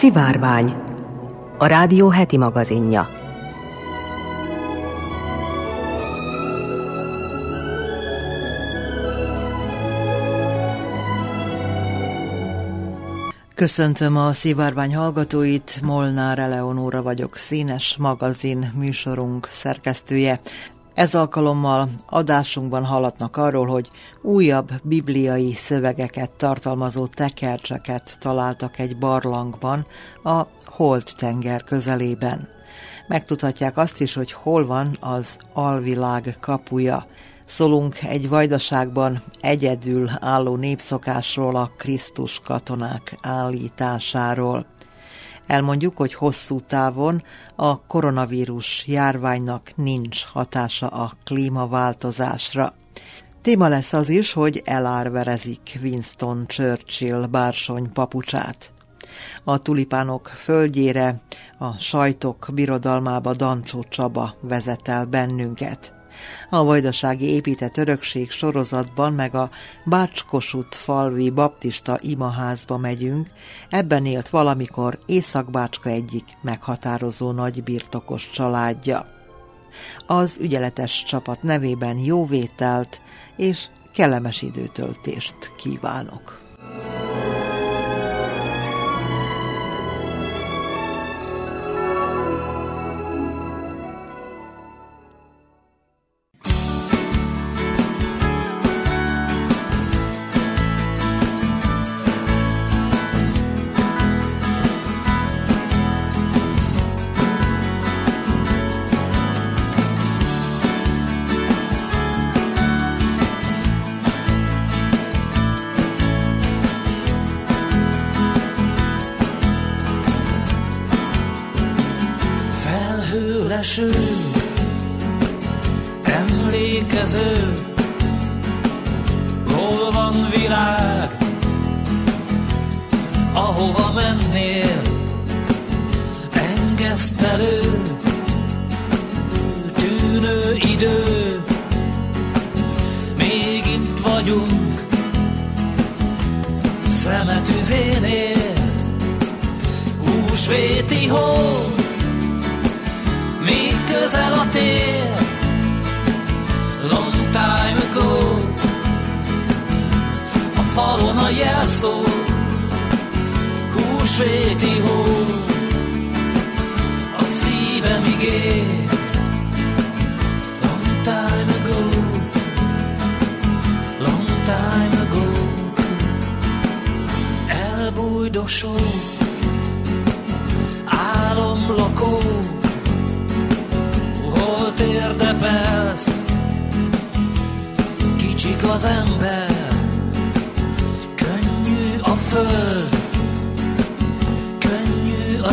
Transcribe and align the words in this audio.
Szivárvány, 0.00 0.74
a 1.58 1.66
rádió 1.66 2.08
heti 2.08 2.36
magazinja. 2.36 3.08
Köszöntöm 13.54 14.16
a 14.16 14.32
Szivárvány 14.32 14.94
hallgatóit, 14.94 15.80
Molnár 15.82 16.38
Eleonóra 16.38 17.02
vagyok, 17.02 17.36
színes 17.36 17.96
magazin 17.98 18.72
műsorunk 18.76 19.46
szerkesztője. 19.50 20.40
Ez 21.00 21.14
alkalommal 21.14 21.88
adásunkban 22.06 22.84
hallatnak 22.84 23.36
arról, 23.36 23.66
hogy 23.66 23.88
újabb 24.22 24.70
bibliai 24.82 25.54
szövegeket 25.54 26.30
tartalmazó 26.30 27.06
tekercseket 27.06 28.16
találtak 28.18 28.78
egy 28.78 28.98
barlangban 28.98 29.86
a 30.24 30.46
Holt 30.64 31.16
tenger 31.16 31.64
közelében. 31.64 32.48
Megtudhatják 33.08 33.76
azt 33.76 34.00
is, 34.00 34.14
hogy 34.14 34.32
hol 34.32 34.66
van 34.66 34.96
az 35.00 35.38
alvilág 35.52 36.36
kapuja. 36.40 37.06
Szólunk 37.44 38.02
egy 38.02 38.28
vajdaságban 38.28 39.22
egyedül 39.40 40.10
álló 40.18 40.56
népszokásról, 40.56 41.56
a 41.56 41.70
Krisztus 41.76 42.40
katonák 42.40 43.14
állításáról. 43.22 44.66
Elmondjuk, 45.50 45.96
hogy 45.96 46.14
hosszú 46.14 46.60
távon 46.60 47.22
a 47.56 47.80
koronavírus 47.80 48.86
járványnak 48.86 49.72
nincs 49.74 50.24
hatása 50.24 50.86
a 50.86 51.12
klímaváltozásra. 51.24 52.74
Téma 53.42 53.68
lesz 53.68 53.92
az 53.92 54.08
is, 54.08 54.32
hogy 54.32 54.62
elárverezik 54.64 55.78
Winston 55.82 56.44
Churchill 56.46 57.26
bársony 57.26 57.92
papucsát. 57.92 58.72
A 59.44 59.58
tulipánok 59.58 60.26
földjére, 60.26 61.20
a 61.58 61.72
sajtok 61.78 62.48
birodalmába 62.52 63.34
Dancsó 63.34 63.84
Csaba 63.88 64.34
vezet 64.40 64.88
el 64.88 65.04
bennünket. 65.04 65.99
A 66.50 66.64
Vajdasági 66.64 67.26
Épített 67.26 67.76
Örökség 67.76 68.30
sorozatban 68.30 69.12
meg 69.12 69.34
a 69.34 69.50
Bácskosut 69.84 70.74
falvi 70.74 71.30
baptista 71.30 71.98
imaházba 72.00 72.78
megyünk, 72.78 73.28
ebben 73.68 74.06
élt 74.06 74.28
valamikor 74.28 74.98
Északbácska 75.06 75.88
egyik 75.88 76.24
meghatározó 76.42 77.30
nagy 77.30 77.62
birtokos 77.62 78.30
családja. 78.30 79.04
Az 80.06 80.36
ügyeletes 80.40 81.04
csapat 81.04 81.42
nevében 81.42 81.98
jó 81.98 82.26
vételt 82.26 83.00
és 83.36 83.66
kellemes 83.92 84.42
időtöltést 84.42 85.36
kívánok. 85.56 86.40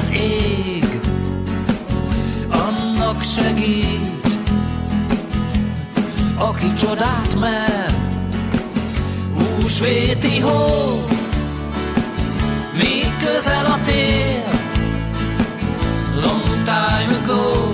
Az 0.07 0.13
ég, 0.13 0.99
annak 2.49 3.21
segít, 3.21 4.37
aki 6.37 6.73
csodát 6.73 7.39
mer, 7.39 7.93
húsvéti 9.35 10.39
hó, 10.39 10.59
még 12.73 13.17
közel 13.19 13.65
a 13.65 13.79
tér, 13.85 14.43
long 16.21 16.63
time 16.63 17.19
ago, 17.23 17.73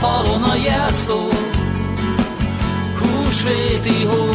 falon 0.00 0.42
a 0.42 0.54
jelszó, 0.54 1.28
húsvéti 2.98 4.04
hó, 4.04 4.28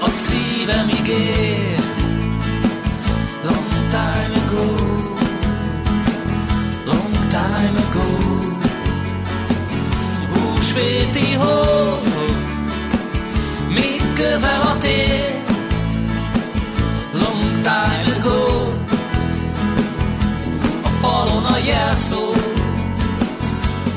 a 0.00 0.08
szívem 0.10 0.88
ígér. 0.88 1.89
Time 7.60 7.78
ago, 7.78 8.08
húsvéti 10.32 11.34
hó, 11.34 11.62
még 13.68 14.12
közel 14.14 14.60
a 14.60 14.78
tér. 14.78 15.42
Long 17.12 17.62
time 17.62 18.04
ago, 18.18 18.72
a 20.82 20.88
falon 21.00 21.44
a 21.44 21.58
jelszó, 21.58 22.32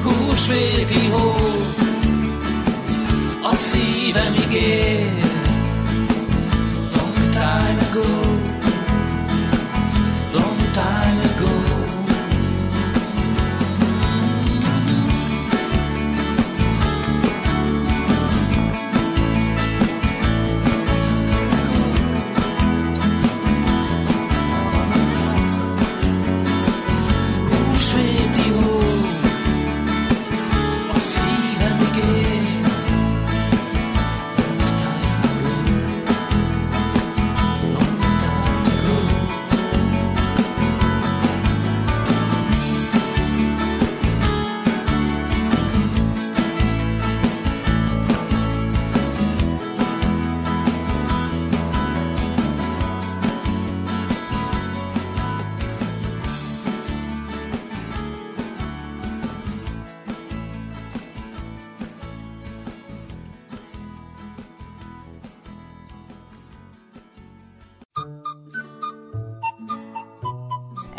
húsvéti 0.04 1.08
hó, 1.08 1.36
a 3.44 3.56
szívem 3.56 4.34
ígér. 4.34 5.12
Long 6.96 7.30
time 7.32 7.78
ago, 7.90 8.40
long 10.34 10.72
time 10.74 11.03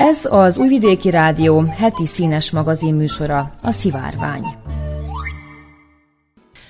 Ez 0.05 0.25
az 0.25 0.57
Újvidéki 0.57 1.11
Rádió 1.11 1.61
heti 1.61 2.07
színes 2.07 2.51
magazin 2.51 2.95
műsora, 2.95 3.51
a 3.63 3.71
Szivárvány. 3.71 4.45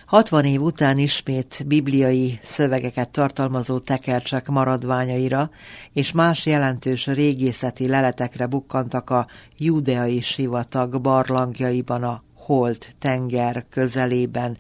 60 0.07 0.45
év 0.45 0.63
után 0.63 0.99
ismét 0.99 1.65
bibliai 1.67 2.39
szövegeket 2.43 3.09
tartalmazó 3.11 3.79
tekercsek 3.79 4.49
maradványaira 4.49 5.51
és 5.93 6.13
más 6.13 6.47
jelentős 6.47 7.07
régészeti 7.07 7.89
leletekre 7.89 8.47
bukkantak 8.47 9.11
a 9.11 9.27
judeai 9.59 10.21
sivatag 10.21 11.01
barlangjaiban 11.01 12.03
a 12.03 12.23
Holt 12.35 12.89
tenger 12.99 13.65
közelében, 13.71 14.57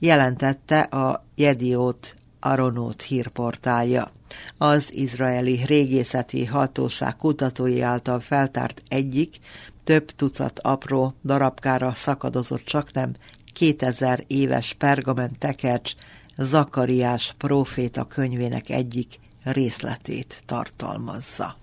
jelentette 0.00 0.80
a 0.80 1.24
Jediót 1.34 2.14
Aronót 2.40 3.02
hírportálja. 3.02 4.08
Az 4.56 4.92
izraeli 4.92 5.60
régészeti 5.66 6.44
hatóság 6.44 7.16
kutatói 7.16 7.80
által 7.80 8.20
feltárt 8.20 8.82
egyik, 8.88 9.36
több 9.84 10.10
tucat 10.10 10.58
apró 10.58 11.14
darabkára 11.24 11.94
szakadozott 11.94 12.64
csak 12.64 12.92
nem 12.92 13.14
2000 13.52 14.24
éves 14.26 14.72
pergament 14.72 15.38
tekercs 15.38 15.92
Zakariás 16.36 17.34
próféta 17.38 18.04
könyvének 18.04 18.70
egyik 18.70 19.18
részletét 19.42 20.42
tartalmazza. 20.46 21.56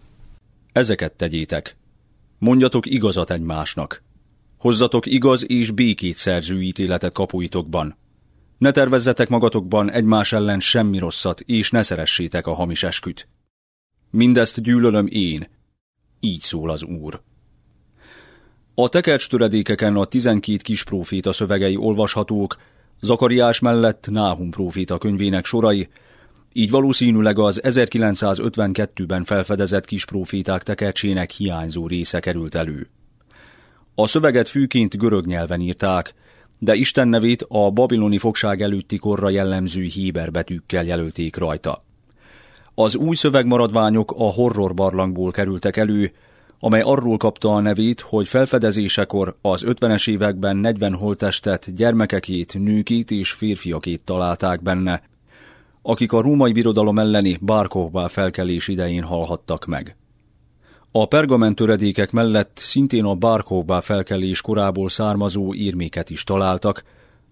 Ezeket 0.72 1.14
tegyétek. 1.14 1.76
Mondjatok 2.38 2.86
igazat 2.86 3.32
egymásnak. 3.32 4.04
Hozzatok 4.58 5.06
igaz 5.06 5.50
és 5.50 5.72
békét 5.72 6.18
szerző 6.18 6.62
ítéletet 6.62 7.14
kapuitokban. 7.14 7.96
Ne 8.58 8.72
tervezzetek 8.72 9.30
magatokban 9.30 9.92
egymás 9.92 10.34
ellen 10.34 10.60
semmi 10.60 10.98
rosszat, 10.98 11.40
és 11.40 11.72
ne 11.72 11.82
szeressétek 11.82 12.48
a 12.48 12.54
hamis 12.54 12.84
esküt. 12.84 13.28
Mindezt 14.10 14.62
gyűlölöm 14.62 15.08
én. 15.08 15.48
Így 16.20 16.42
szól 16.42 16.70
az 16.70 16.84
Úr. 16.84 17.22
A 18.76 18.90
tekercs 18.90 19.30
töredékeken 19.30 19.96
a 19.96 20.06
tizenkét 20.06 20.62
kis 20.62 20.84
próféta 20.84 21.34
szövegei 21.34 21.76
olvashatók, 21.76 22.58
Zakariás 23.02 23.60
mellett 23.60 24.08
Náhum 24.10 24.50
próféta 24.50 24.98
könyvének 24.98 25.46
sorai, 25.46 25.90
így 26.54 26.70
valószínűleg 26.70 27.40
az 27.40 27.62
1952-ben 27.64 29.24
felfedezett 29.24 29.86
kis 29.86 30.06
próféták 30.06 30.64
tekercsének 30.64 31.32
hiányzó 31.32 31.88
része 31.88 32.20
került 32.20 32.56
elő. 32.56 32.88
A 33.96 34.08
szöveget 34.08 34.48
fűként 34.48 34.98
görög 34.98 35.26
nyelven 35.26 35.60
írták, 35.60 36.14
de 36.60 36.76
Isten 36.76 37.08
nevét 37.08 37.46
a 37.48 37.72
babiloni 37.72 38.18
fogság 38.18 38.62
előtti 38.62 38.98
korra 38.98 39.30
jellemző 39.30 39.82
héber 39.82 40.32
betűkkel 40.32 40.86
jelölték 40.86 41.38
rajta. 41.38 41.84
Az 42.74 42.96
új 42.96 43.16
szövegmaradványok 43.16 44.12
a 44.18 44.32
horror 44.32 44.74
barlangból 44.74 45.32
kerültek 45.32 45.78
elő, 45.78 46.12
amely 46.60 46.82
arról 46.82 47.18
kapta 47.18 47.54
a 47.54 47.60
nevét, 47.60 48.00
hogy 48.00 48.28
felfedezésekor 48.28 49.36
az 49.42 49.64
50-es 49.68 50.10
években 50.10 50.58
40 50.58 50.94
holtestet, 50.94 51.76
gyermekekét, 51.76 52.54
nőkét 52.54 53.12
és 53.12 53.32
férfiakét 53.32 54.02
találták 54.02 54.62
benne, 54.62 55.02
akik 55.82 56.12
a 56.12 56.22
római 56.22 56.52
birodalom 56.52 57.00
elleni 57.00 57.38
Bárkovbá 57.42 58.08
felkelés 58.08 58.68
idején 58.68 59.04
halhattak 59.04 59.66
meg. 59.66 59.96
A 60.98 61.06
pergament 61.06 61.56
töredékek 61.56 62.12
mellett 62.12 62.58
szintén 62.64 63.04
a 63.04 63.16
Bárkovbá 63.16 63.80
felkelés 63.80 64.42
korából 64.42 64.90
származó 64.90 65.54
írméket 65.54 66.10
is 66.10 66.24
találtak, 66.24 66.84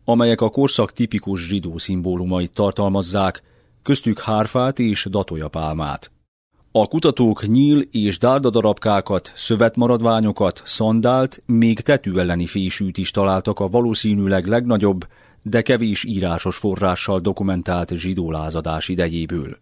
amelyek 0.06 0.42
a 0.42 0.50
korszak 0.50 0.92
tipikus 0.92 1.48
zsidó 1.48 1.78
szimbólumait 1.78 2.52
tartalmazzák, 2.52 3.44
köztük 3.84 4.20
hárfát 4.20 4.80
és 4.80 5.08
datójapálmát. 5.10 6.12
A 6.72 6.88
kutatók 6.88 7.48
nyíl 7.48 7.80
és 7.80 8.18
dárdadarabkákat, 8.18 9.32
szövetmaradványokat, 9.36 10.62
szandált, 10.66 11.44
még 11.46 11.80
tetű 11.80 12.18
elleni 12.18 12.46
fésűt 12.46 12.98
is 12.98 13.12
találtak 13.12 13.60
a 13.60 13.68
valószínűleg 13.68 14.46
legnagyobb, 14.46 15.08
de 15.42 15.62
kevés 15.62 16.04
írásos 16.04 16.58
forrással 16.58 17.20
dokumentált 17.20 17.94
zsidó 17.94 18.32
lázadás 18.32 18.88
idejéből. 18.88 19.58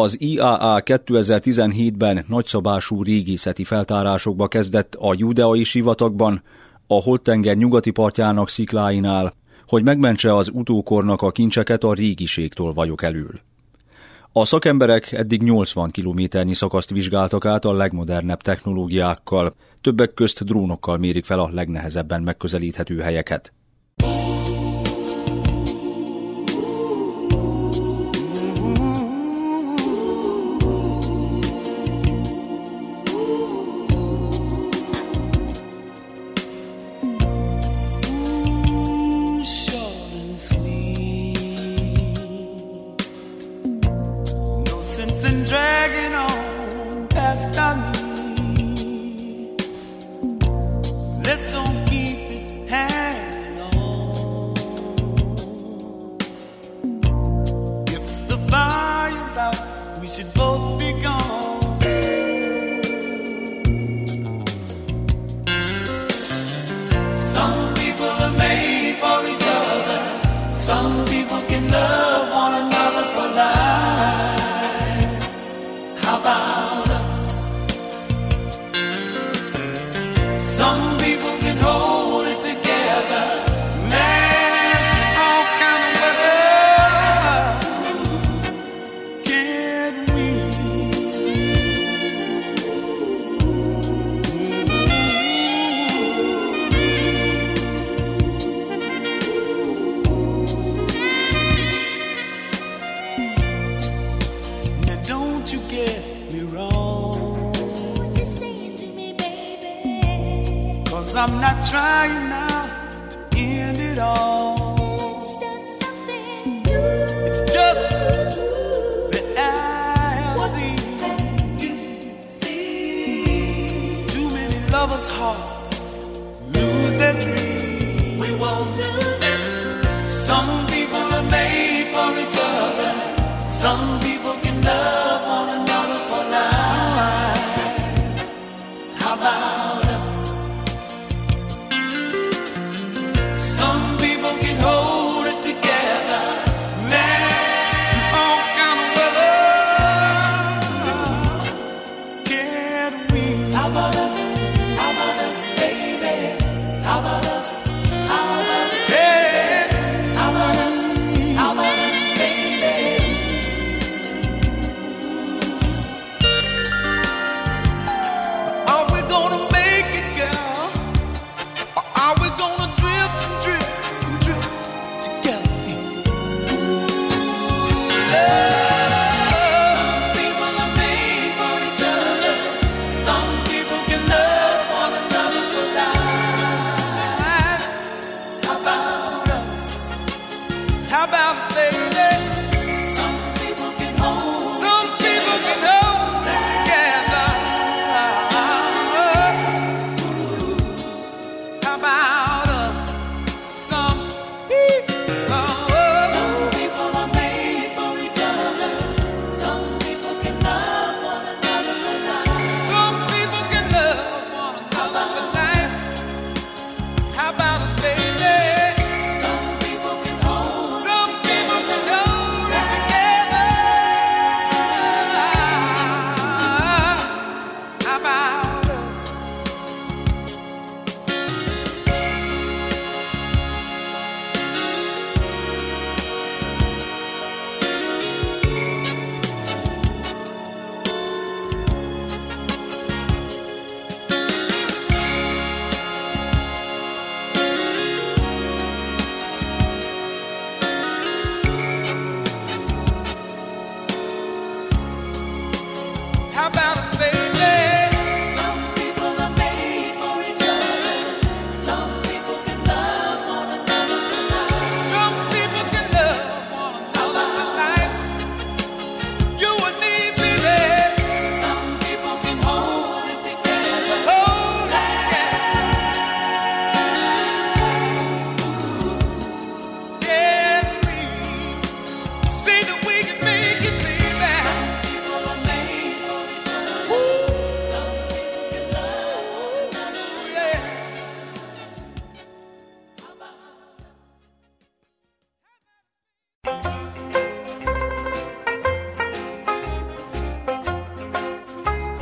Az 0.00 0.20
IAA 0.20 0.82
2017-ben 0.84 2.24
nagyszabású 2.28 3.02
régészeti 3.02 3.64
feltárásokba 3.64 4.48
kezdett 4.48 4.94
a 4.98 5.14
judeai 5.16 5.62
sivatagban, 5.62 6.42
a 6.86 7.02
Holtenger 7.02 7.56
nyugati 7.56 7.90
partjának 7.90 8.48
szikláinál, 8.48 9.34
hogy 9.66 9.82
megmentse 9.82 10.34
az 10.34 10.50
utókornak 10.52 11.22
a 11.22 11.30
kincseket 11.30 11.84
a 11.84 11.92
régiségtől 11.92 12.72
vagyok 12.72 13.02
elől. 13.02 13.40
A 14.32 14.44
szakemberek 14.44 15.12
eddig 15.12 15.42
80 15.42 15.90
kilométernyi 15.90 16.54
szakaszt 16.54 16.90
vizsgáltak 16.90 17.44
át 17.44 17.64
a 17.64 17.72
legmodernebb 17.72 18.40
technológiákkal, 18.40 19.54
többek 19.80 20.14
közt 20.14 20.44
drónokkal 20.44 20.98
mérik 20.98 21.24
fel 21.24 21.38
a 21.38 21.50
legnehezebben 21.52 22.22
megközelíthető 22.22 22.98
helyeket. 22.98 23.52
just. 47.36 47.52
Let's 51.24 51.57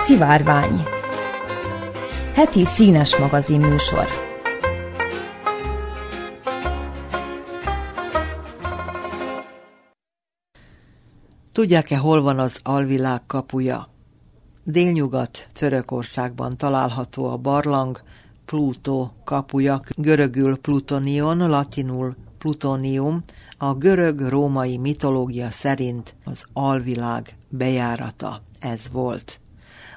Szivárvány 0.07 0.83
Heti 2.35 2.65
színes 2.65 3.17
magazin 3.17 3.61
műsor 3.61 4.07
Tudják-e, 11.53 11.97
hol 11.97 12.21
van 12.21 12.39
az 12.39 12.59
alvilág 12.63 13.27
kapuja? 13.27 13.89
Délnyugat 14.65 15.47
Törökországban 15.53 16.57
található 16.57 17.27
a 17.27 17.37
barlang, 17.37 18.03
Plutó 18.45 19.13
kapuja, 19.25 19.81
görögül 19.97 20.59
plutonion, 20.59 21.49
latinul 21.49 22.17
plutonium, 22.39 23.23
a 23.59 23.75
görög-római 23.75 24.77
mitológia 24.77 25.51
szerint 25.51 26.15
az 26.25 26.45
alvilág 26.53 27.37
bejárata 27.49 28.43
ez 28.61 28.81
volt. 28.93 29.41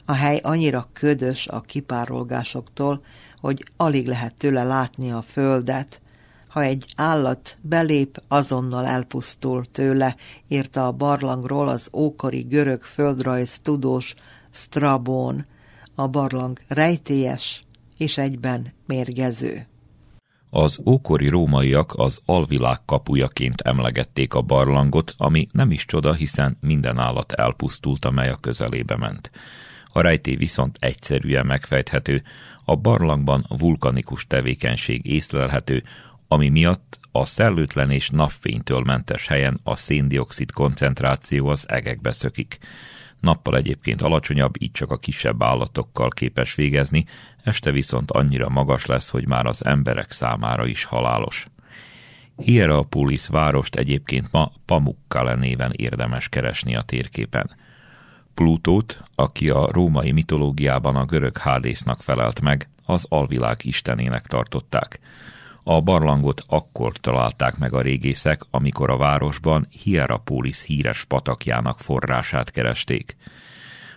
A 0.09 0.13
hely 0.13 0.39
annyira 0.43 0.89
ködös 0.93 1.47
a 1.47 1.61
kipárolgásoktól, 1.61 3.03
hogy 3.35 3.63
alig 3.77 4.07
lehet 4.07 4.35
tőle 4.35 4.63
látni 4.63 5.11
a 5.11 5.21
földet. 5.21 6.01
Ha 6.47 6.61
egy 6.61 6.93
állat 6.95 7.55
belép, 7.61 8.21
azonnal 8.27 8.85
elpusztul 8.85 9.65
tőle, 9.65 10.15
írta 10.47 10.87
a 10.87 10.91
barlangról 10.91 11.67
az 11.67 11.89
ókori 11.93 12.41
görög 12.41 12.81
földrajz 12.81 13.59
tudós 13.59 14.13
Strabón. 14.51 15.45
A 15.95 16.07
barlang 16.07 16.59
rejtélyes 16.67 17.63
és 17.97 18.17
egyben 18.17 18.73
mérgező. 18.85 19.67
Az 20.49 20.79
ókori 20.85 21.27
rómaiak 21.27 21.93
az 21.95 22.21
alvilág 22.25 22.77
kapujaként 22.85 23.61
emlegették 23.61 24.33
a 24.33 24.41
barlangot, 24.41 25.13
ami 25.17 25.47
nem 25.51 25.71
is 25.71 25.85
csoda, 25.85 26.13
hiszen 26.13 26.57
minden 26.61 26.97
állat 26.97 27.31
elpusztult, 27.31 28.05
amely 28.05 28.29
a 28.29 28.35
közelébe 28.35 28.97
ment. 28.97 29.31
A 29.93 30.01
rejtély 30.01 30.36
viszont 30.36 30.77
egyszerűen 30.79 31.46
megfejthető, 31.46 32.24
a 32.65 32.75
barlangban 32.75 33.46
vulkanikus 33.58 34.27
tevékenység 34.27 35.05
észlelhető, 35.05 35.84
ami 36.27 36.50
miatt 36.50 37.00
a 37.12 37.25
szellőtlen 37.25 37.91
és 37.91 38.10
napfénytől 38.10 38.81
mentes 38.84 39.27
helyen 39.27 39.60
a 39.63 39.75
széndiokszid 39.75 40.51
koncentráció 40.51 41.48
az 41.48 41.69
egekbe 41.69 42.12
szökik. 42.12 42.58
Nappal 43.19 43.58
egyébként 43.58 44.01
alacsonyabb, 44.01 44.62
így 44.62 44.72
csak 44.72 44.91
a 44.91 44.98
kisebb 44.98 45.43
állatokkal 45.43 46.10
képes 46.10 46.55
végezni, 46.55 47.05
este 47.43 47.72
viszont 47.72 48.12
annyira 48.12 48.50
magas 48.50 48.86
lesz, 48.86 49.10
hogy 49.10 49.27
már 49.27 49.46
az 49.46 49.65
emberek 49.65 50.12
számára 50.12 50.65
is 50.65 50.84
halálos. 50.84 51.46
Hierapolis 52.38 53.27
várost 53.27 53.75
egyébként 53.75 54.31
ma 54.31 54.51
Pamukkale 54.65 55.36
néven 55.36 55.72
érdemes 55.75 56.29
keresni 56.29 56.75
a 56.75 56.81
térképen. 56.81 57.55
Plutót, 58.39 59.03
aki 59.15 59.50
a 59.50 59.67
római 59.72 60.12
mitológiában 60.12 60.96
a 60.96 61.05
görög 61.05 61.38
Hádésznak 61.38 62.01
felelt 62.01 62.41
meg, 62.41 62.69
az 62.86 63.05
alvilág 63.10 63.58
istenének 63.62 64.27
tartották. 64.27 65.00
A 65.63 65.81
barlangot 65.81 66.43
akkor 66.48 66.98
találták 66.98 67.58
meg 67.58 67.74
a 67.74 67.81
régészek, 67.81 68.41
amikor 68.50 68.89
a 68.89 68.98
városban 68.98 69.67
Hierapolis 69.69 70.63
híres 70.63 71.03
patakjának 71.03 71.79
forrását 71.79 72.51
keresték. 72.51 73.15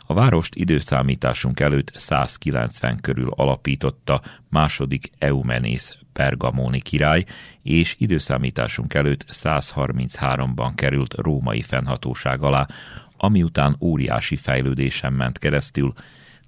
A 0.07 0.15
várost 0.15 0.55
időszámításunk 0.55 1.61
előtt 1.61 1.93
190 1.95 3.01
körül 3.01 3.31
alapította 3.31 4.21
második 4.49 5.11
Eumenész 5.19 5.97
pergamóni 6.13 6.81
király, 6.81 7.25
és 7.63 7.97
időszámításunk 7.99 8.95
előtt 8.95 9.25
133-ban 9.29 10.73
került 10.75 11.15
római 11.15 11.63
fennhatóság 11.63 12.43
alá, 12.43 12.67
ami 13.25 13.43
után 13.43 13.76
óriási 13.81 14.37
fejlődésen 14.37 15.12
ment 15.12 15.38
keresztül, 15.38 15.93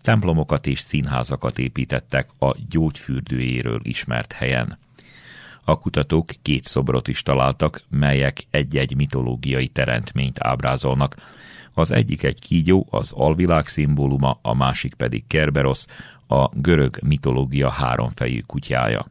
templomokat 0.02 0.66
és 0.66 0.78
színházakat 0.78 1.58
építettek 1.58 2.28
a 2.38 2.54
gyógyfürdőjéről 2.68 3.80
ismert 3.82 4.32
helyen. 4.32 4.78
A 5.64 5.78
kutatók 5.78 6.30
két 6.42 6.64
szobrot 6.64 7.08
is 7.08 7.22
találtak, 7.22 7.82
melyek 7.88 8.46
egy-egy 8.50 8.96
mitológiai 8.96 9.68
teremtményt 9.68 10.40
ábrázolnak. 10.40 11.16
Az 11.74 11.90
egyik 11.90 12.22
egy 12.22 12.40
kígyó, 12.40 12.86
az 12.90 13.12
alvilág 13.12 13.66
szimbóluma, 13.66 14.38
a 14.42 14.54
másik 14.54 14.94
pedig 14.94 15.26
Kerberos, 15.26 15.84
a 16.28 16.48
görög 16.48 16.98
mitológia 17.02 17.70
háromfejű 17.70 18.40
kutyája. 18.40 19.06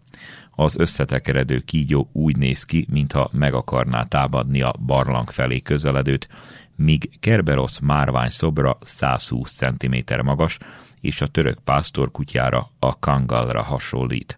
Az 0.56 0.78
összetekeredő 0.78 1.60
kígyó 1.60 2.10
úgy 2.12 2.38
néz 2.38 2.64
ki, 2.64 2.88
mintha 2.90 3.30
meg 3.32 3.54
akarná 3.54 4.04
támadni 4.04 4.62
a 4.62 4.74
barlang 4.86 5.30
felé 5.30 5.62
közeledőt, 5.62 6.28
míg 6.76 7.10
Kerberos 7.20 7.80
márvány 7.80 8.30
szobra 8.30 8.78
120 8.82 9.52
cm 9.52 9.96
magas, 10.24 10.58
és 11.02 11.22
a 11.22 11.28
török 11.28 11.60
pásztorkutyára, 11.64 12.70
a 12.80 13.00
kangalra 13.00 13.64
hasonlít. 13.64 14.38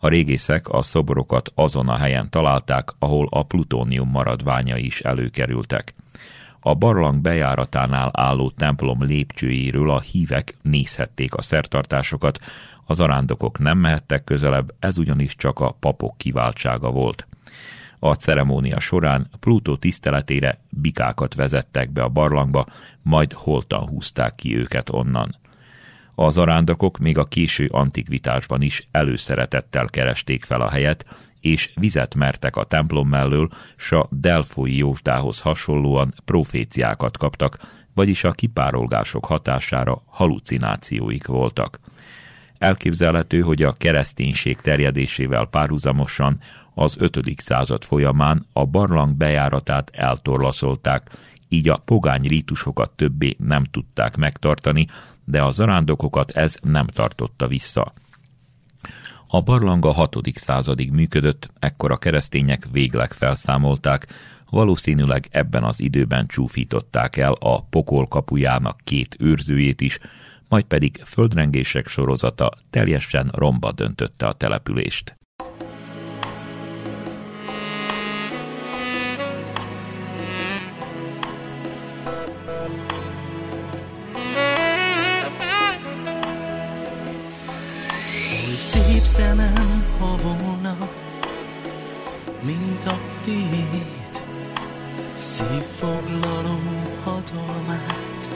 A 0.00 0.08
régészek 0.08 0.68
a 0.68 0.82
szobrokat 0.82 1.52
azon 1.54 1.88
a 1.88 1.96
helyen 1.96 2.30
találták, 2.30 2.90
ahol 2.98 3.26
a 3.30 3.42
plutónium 3.42 4.10
maradványai 4.10 4.84
is 4.84 5.00
előkerültek. 5.00 5.94
A 6.60 6.74
barlang 6.74 7.20
bejáratánál 7.20 8.10
álló 8.12 8.50
templom 8.50 9.02
lépcsőjéről 9.02 9.90
a 9.90 10.00
hívek 10.00 10.54
nézhették 10.62 11.34
a 11.34 11.42
szertartásokat, 11.42 12.38
az 12.84 13.00
arándokok 13.00 13.58
nem 13.58 13.78
mehettek 13.78 14.24
közelebb, 14.24 14.74
ez 14.78 14.98
ugyanis 14.98 15.36
csak 15.36 15.60
a 15.60 15.76
papok 15.80 16.18
kiváltsága 16.18 16.90
volt. 16.90 17.26
A 17.98 18.14
ceremónia 18.14 18.80
során 18.80 19.30
Plutó 19.40 19.76
tiszteletére 19.76 20.58
bikákat 20.70 21.34
vezettek 21.34 21.90
be 21.90 22.02
a 22.02 22.08
barlangba, 22.08 22.66
majd 23.02 23.32
holtan 23.32 23.88
húzták 23.88 24.34
ki 24.34 24.56
őket 24.56 24.90
onnan. 24.90 25.36
Az 26.14 26.38
arándokok 26.38 26.98
még 26.98 27.18
a 27.18 27.24
késő 27.24 27.68
antikvitásban 27.72 28.62
is 28.62 28.84
előszeretettel 28.90 29.86
keresték 29.86 30.44
fel 30.44 30.60
a 30.60 30.70
helyet, 30.70 31.06
és 31.40 31.70
vizet 31.74 32.14
mertek 32.14 32.56
a 32.56 32.64
templom 32.64 33.08
mellől, 33.08 33.48
s 33.76 33.92
a 33.92 34.08
Delfoi 34.10 34.76
Jósdához 34.76 35.40
hasonlóan 35.40 36.14
proféciákat 36.24 37.18
kaptak, 37.18 37.58
vagyis 37.94 38.24
a 38.24 38.30
kipárolgások 38.30 39.24
hatására 39.24 40.02
halucinációik 40.06 41.26
voltak. 41.26 41.80
Elképzelhető, 42.58 43.40
hogy 43.40 43.62
a 43.62 43.72
kereszténység 43.72 44.60
terjedésével 44.60 45.44
párhuzamosan 45.44 46.40
az 46.78 46.96
5. 46.98 47.20
század 47.36 47.84
folyamán 47.84 48.46
a 48.52 48.66
barlang 48.66 49.14
bejáratát 49.14 49.90
eltorlaszolták, 49.94 51.10
így 51.48 51.68
a 51.68 51.76
pogány 51.76 52.22
rítusokat 52.22 52.90
többé 52.90 53.36
nem 53.38 53.64
tudták 53.64 54.16
megtartani, 54.16 54.86
de 55.24 55.42
a 55.42 55.50
zarándokokat 55.50 56.30
ez 56.30 56.56
nem 56.62 56.86
tartotta 56.86 57.46
vissza. 57.46 57.92
A 59.26 59.42
barlang 59.42 59.84
a 59.84 59.92
6. 59.92 60.16
századig 60.34 60.90
működött, 60.90 61.50
ekkor 61.58 61.90
a 61.90 61.96
keresztények 61.96 62.66
végleg 62.72 63.12
felszámolták, 63.12 64.06
valószínűleg 64.50 65.26
ebben 65.30 65.64
az 65.64 65.80
időben 65.80 66.26
csúfították 66.26 67.16
el 67.16 67.32
a 67.32 67.62
pokol 67.62 68.08
kapujának 68.08 68.80
két 68.84 69.16
őrzőjét 69.18 69.80
is, 69.80 69.98
majd 70.48 70.64
pedig 70.64 71.02
földrengések 71.04 71.86
sorozata 71.86 72.52
teljesen 72.70 73.30
romba 73.34 73.72
döntötte 73.72 74.26
a 74.26 74.32
települést. 74.32 75.16
Szép 88.76 89.04
szemem, 89.04 89.84
ha 89.98 90.16
volna, 90.22 90.76
mint 92.40 92.86
a 92.86 92.98
tiéd. 93.22 94.24
Szívfoglalom 95.18 96.82
hatalmát, 97.04 98.30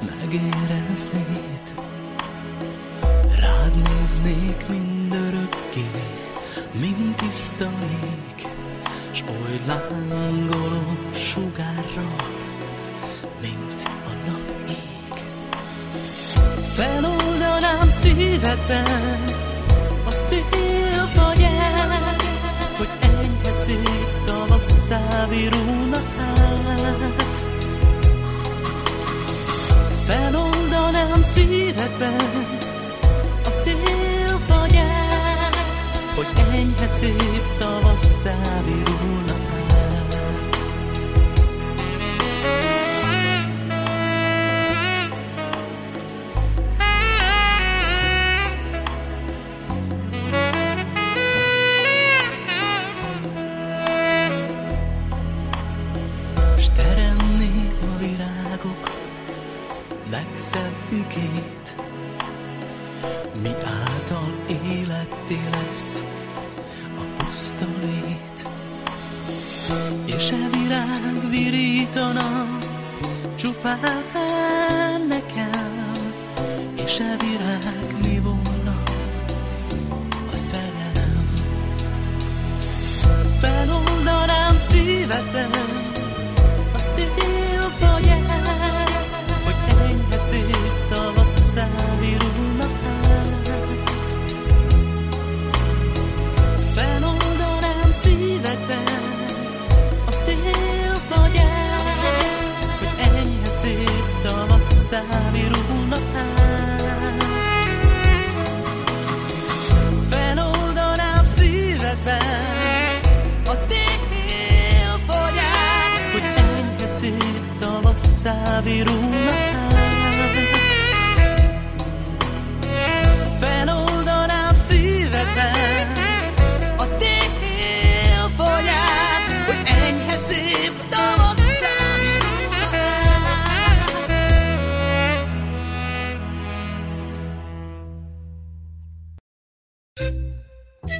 megéreznéd. 0.00 1.74
Rád 3.38 3.72
néznék 3.74 4.68
mindörökké, 4.68 5.90
mint 6.72 7.16
tiszta 7.16 7.70
ég, 8.02 8.48
s 9.10 9.22
oly 9.28 9.60
lángoló 9.66 10.96
sugárra, 11.14 12.14
mint 13.40 13.82
a 13.86 14.30
nap 14.30 14.52
ég. 14.68 15.24
Feloldanám 16.74 17.88
szívedben 17.88 19.40
hogy 22.76 22.88
enyhe 23.00 23.52
szép 23.52 24.24
tavasszá 24.24 25.26
virulna 25.28 26.00
át. 26.18 27.44
Feloldanám 30.04 31.22
szívedben 31.22 32.46
a 33.44 33.50
télfagyát, 33.62 35.56
hogy 36.14 36.26
enyhe 36.52 36.86
szép 36.86 37.58
tavasszá 37.58 38.62
virulna 38.64 39.21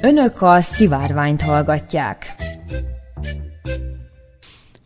Önök 0.01 0.41
a 0.41 0.61
szivárványt 0.61 1.41
hallgatják. 1.41 2.35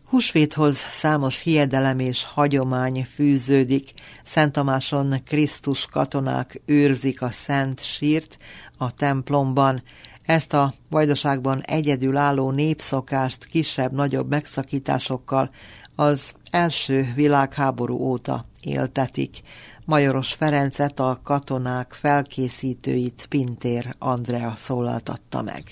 Húsvéthoz 0.08 0.76
számos 0.76 1.40
hiedelem 1.40 1.98
és 1.98 2.24
hagyomány 2.24 3.06
fűződik. 3.14 3.92
Szent 4.24 4.52
Tamáson 4.52 5.14
Krisztus 5.24 5.86
katonák 5.86 6.60
őrzik 6.66 7.22
a 7.22 7.30
szent 7.30 7.82
sírt 7.82 8.36
a 8.78 8.94
templomban. 8.94 9.82
Ezt 10.26 10.52
a 10.52 10.72
vajdaságban 10.90 11.60
egyedül 11.60 12.16
álló 12.16 12.50
népszokást 12.50 13.44
kisebb-nagyobb 13.44 14.28
megszakításokkal 14.28 15.50
az 15.94 16.32
első 16.50 17.12
világháború 17.14 17.96
óta 17.96 18.44
éltetik. 18.60 19.42
Majoros 19.88 20.34
Ferencet 20.34 21.00
a 21.00 21.18
katonák 21.22 21.92
felkészítőit 21.92 23.26
Pintér 23.28 23.94
Andrea 23.98 24.52
szólaltatta 24.56 25.42
meg. 25.42 25.62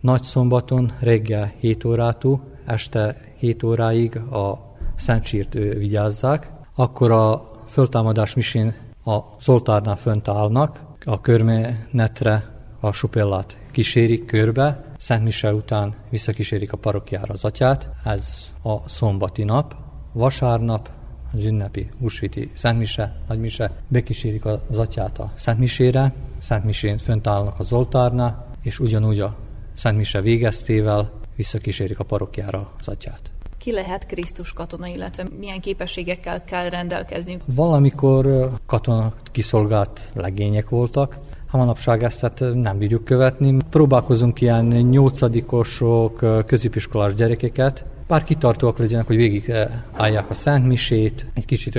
Nagy 0.00 0.22
szombaton 0.22 0.92
reggel 0.98 1.52
7 1.60 1.84
órától 1.84 2.40
este 2.66 3.16
7 3.38 3.62
óráig 3.62 4.16
a 4.16 4.74
Szentsírt 4.96 5.52
vigyázzák, 5.52 6.50
akkor 6.74 7.10
a 7.10 7.42
föltámadás 7.68 8.34
misén 8.34 8.74
a 9.04 9.18
Zoltárnál 9.40 9.96
fönt 9.96 10.28
állnak, 10.28 10.84
a 11.04 11.20
körmenetre 11.20 12.50
a 12.80 12.92
supellát 12.92 13.58
kísérik 13.70 14.24
körbe, 14.24 14.84
Szent 14.98 15.24
Mise 15.24 15.54
után 15.54 15.94
visszakísérik 16.08 16.72
a 16.72 16.76
parokjára 16.76 17.32
az 17.32 17.44
atyát, 17.44 17.88
ez 18.04 18.50
a 18.62 18.88
szombati 18.88 19.44
nap, 19.44 19.74
vasárnap 20.12 20.98
az 21.32 21.44
ünnepi 21.44 21.88
húsvéti 21.98 22.50
Szentmise, 22.54 23.16
Nagymise, 23.28 23.70
bekísérik 23.88 24.44
az 24.44 24.78
atyát 24.78 25.18
a 25.18 25.32
Szentmisére, 25.34 26.12
Szentmisén 26.38 26.98
fönt 26.98 27.26
állnak 27.26 27.58
a 27.58 27.62
Zoltárnál, 27.62 28.46
és 28.62 28.78
ugyanúgy 28.78 29.20
a 29.20 29.36
Szentmise 29.74 30.20
végeztével 30.20 31.10
visszakísérik 31.36 31.98
a 31.98 32.04
parokjára 32.04 32.70
az 32.78 32.88
atyát. 32.88 33.30
Ki 33.58 33.72
lehet 33.72 34.06
Krisztus 34.06 34.52
katona, 34.52 34.86
illetve 34.86 35.26
milyen 35.38 35.60
képességekkel 35.60 36.44
kell 36.44 36.68
rendelkezniük? 36.68 37.42
Valamikor 37.46 38.26
ö, 38.26 38.46
katonak 38.66 39.20
kiszolgált 39.32 40.12
legények 40.14 40.68
voltak, 40.68 41.18
ha 41.46 41.58
manapság 41.58 42.02
ezt 42.02 42.20
hát 42.20 42.40
ö, 42.40 42.54
nem 42.54 42.78
bírjuk 42.78 43.04
követni. 43.04 43.56
Próbálkozunk 43.70 44.40
ilyen 44.40 44.66
nyolcadikosok, 44.66 46.44
középiskolás 46.46 47.14
gyerekeket, 47.14 47.84
bár 48.10 48.24
kitartóak 48.24 48.78
legyenek, 48.78 49.06
hogy 49.06 49.16
végig 49.16 49.48
ö, 49.48 49.64
állják 49.92 50.30
a 50.30 50.34
szentmisét, 50.34 51.26
egy 51.34 51.44
kicsit 51.44 51.78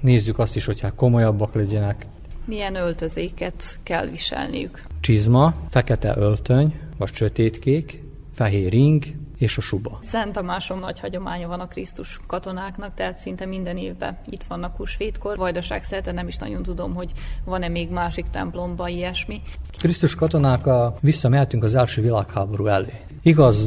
nézzük 0.00 0.38
azt 0.38 0.56
is, 0.56 0.64
hogy 0.64 0.80
hát 0.80 0.94
komolyabbak 0.94 1.54
legyenek. 1.54 2.06
Milyen 2.44 2.74
öltözéket 2.74 3.78
kell 3.82 4.06
viselniük? 4.06 4.82
Csizma, 5.00 5.54
fekete 5.70 6.14
öltöny, 6.16 6.74
vagy 6.98 7.14
sötétkék, 7.14 8.02
fehér 8.34 8.72
ing 8.72 9.04
és 9.42 9.56
a 9.56 9.60
suba. 9.60 9.98
Szent 10.02 10.32
Tamáson 10.32 10.78
nagy 10.78 11.00
hagyománya 11.00 11.48
van 11.48 11.60
a 11.60 11.66
Krisztus 11.66 12.20
katonáknak, 12.26 12.94
tehát 12.94 13.18
szinte 13.18 13.46
minden 13.46 13.76
évben 13.76 14.18
itt 14.26 14.42
vannak 14.42 14.76
húsvétkor. 14.76 15.36
Vajdaság 15.36 15.84
szerte 15.84 16.12
nem 16.12 16.28
is 16.28 16.36
nagyon 16.36 16.62
tudom, 16.62 16.94
hogy 16.94 17.12
van-e 17.44 17.68
még 17.68 17.90
másik 17.90 18.26
templomban 18.30 18.88
ilyesmi. 18.88 19.42
Krisztus 19.78 20.14
katonák 20.14 20.66
a, 20.66 20.94
visszamehetünk 21.00 21.64
az 21.64 21.74
első 21.74 22.02
világháború 22.02 22.66
elé. 22.66 23.00
Igaz, 23.22 23.66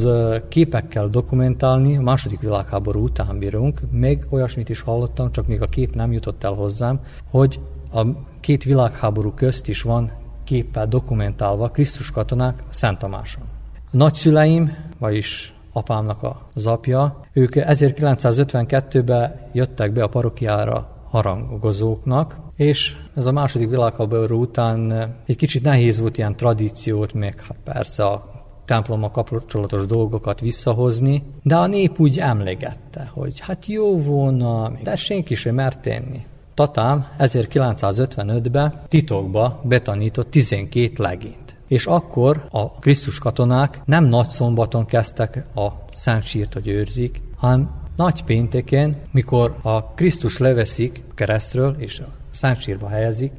képekkel 0.50 1.08
dokumentálni, 1.08 1.98
a 1.98 2.02
második 2.02 2.40
világháború 2.40 3.04
után 3.04 3.40
bírunk, 3.40 3.80
még 3.92 4.26
olyasmit 4.30 4.70
is 4.70 4.82
hallottam, 4.82 5.32
csak 5.32 5.48
még 5.48 5.62
a 5.62 5.68
kép 5.68 5.96
nem 5.96 6.12
jutott 6.12 6.44
el 6.44 6.54
hozzám, 6.54 7.00
hogy 7.30 7.60
a 7.92 8.06
két 8.40 8.64
világháború 8.64 9.32
közt 9.32 9.68
is 9.68 9.82
van 9.82 10.12
képpel 10.44 10.88
dokumentálva 10.88 11.70
Krisztus 11.70 12.12
katonák 12.12 12.64
Szent 12.70 12.98
Tamáson. 12.98 13.44
A 13.92 13.98
nagyszüleim, 13.98 14.78
vagyis 14.98 15.55
apámnak 15.76 16.20
az 16.54 16.66
apja, 16.66 17.20
ők 17.34 17.54
1952-ben 17.56 19.36
jöttek 19.54 19.92
be 19.92 20.04
a 20.04 20.08
parokiára 20.08 20.88
harangozóknak, 21.10 22.38
és 22.56 22.96
ez 23.16 23.26
a 23.26 23.32
második 23.32 23.70
világháború 23.70 24.42
után 24.42 24.92
egy 25.26 25.36
kicsit 25.36 25.64
nehéz 25.64 26.00
volt 26.00 26.18
ilyen 26.18 26.36
tradíciót, 26.36 27.14
meg 27.14 27.42
hát 27.42 27.58
persze 27.64 28.06
a 28.06 28.34
templommal 28.66 29.12
kapcsolatos 29.12 29.86
dolgokat 29.86 30.40
visszahozni, 30.40 31.24
de 31.44 31.56
a 31.56 31.68
nép 31.68 32.00
úgy 32.00 32.20
emlegette, 32.20 33.10
hogy 33.14 33.40
hát 33.40 33.66
jó 33.66 34.02
volna, 34.02 34.72
de 34.84 34.96
senki 34.96 35.36
sem 35.36 35.56
mert 35.56 35.80
tenni. 35.82 36.26
Tatám 36.54 37.06
1955-ben 37.20 38.82
titokba 38.88 39.62
betanított 39.64 40.32
12 40.32 40.94
legényt. 40.98 41.45
És 41.68 41.86
akkor 41.86 42.48
a 42.52 42.70
Krisztus 42.70 43.20
katonák 43.20 43.82
nem 43.86 44.04
nagy 44.04 44.30
szombaton 44.30 44.86
kezdtek 44.86 45.46
a 45.56 45.68
Szent 45.96 46.24
Sírt, 46.24 46.54
hogy 46.54 46.68
őrzik, 46.68 47.22
hanem 47.36 47.84
nagy 47.96 48.24
pénteken, 48.24 48.98
mikor 49.12 49.56
a 49.62 49.84
Krisztus 49.84 50.38
leveszik 50.38 51.04
keresztről 51.16 51.76
és 51.78 52.00
a 52.00 52.08
Szent 52.32 52.62
Sírba 52.62 52.88
helyezik, 52.88 53.32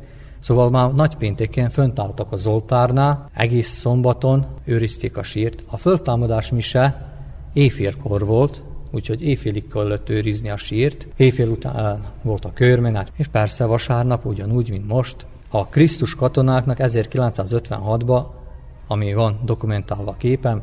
Szóval 0.46 0.70
már 0.70 0.92
nagypénteken 0.92 1.70
fönt 1.70 1.98
álltak 1.98 2.32
a 2.32 2.36
Zoltárnál, 2.36 3.30
egész 3.34 3.68
szombaton 3.68 4.46
őrizték 4.64 5.16
a 5.16 5.22
sírt. 5.22 5.64
A 5.70 5.76
föltámadás 5.76 6.50
mise 6.50 7.12
éjfélkor 7.52 8.26
volt, 8.26 8.62
úgyhogy 8.90 9.22
éjfélig 9.22 9.68
kellett 9.68 10.08
őrizni 10.08 10.50
a 10.50 10.56
sírt. 10.56 11.08
Éjfél 11.16 11.48
után 11.48 12.04
volt 12.22 12.44
a 12.44 12.52
körmenet, 12.54 13.12
és 13.16 13.26
persze 13.26 13.64
vasárnap 13.64 14.26
ugyanúgy, 14.26 14.70
mint 14.70 14.86
most. 14.86 15.26
A 15.50 15.66
Krisztus 15.66 16.14
katonáknak 16.14 16.76
1956-ban, 16.80 18.24
ami 18.86 19.14
van 19.14 19.40
dokumentálva 19.44 20.10
a 20.10 20.16
képem, 20.16 20.62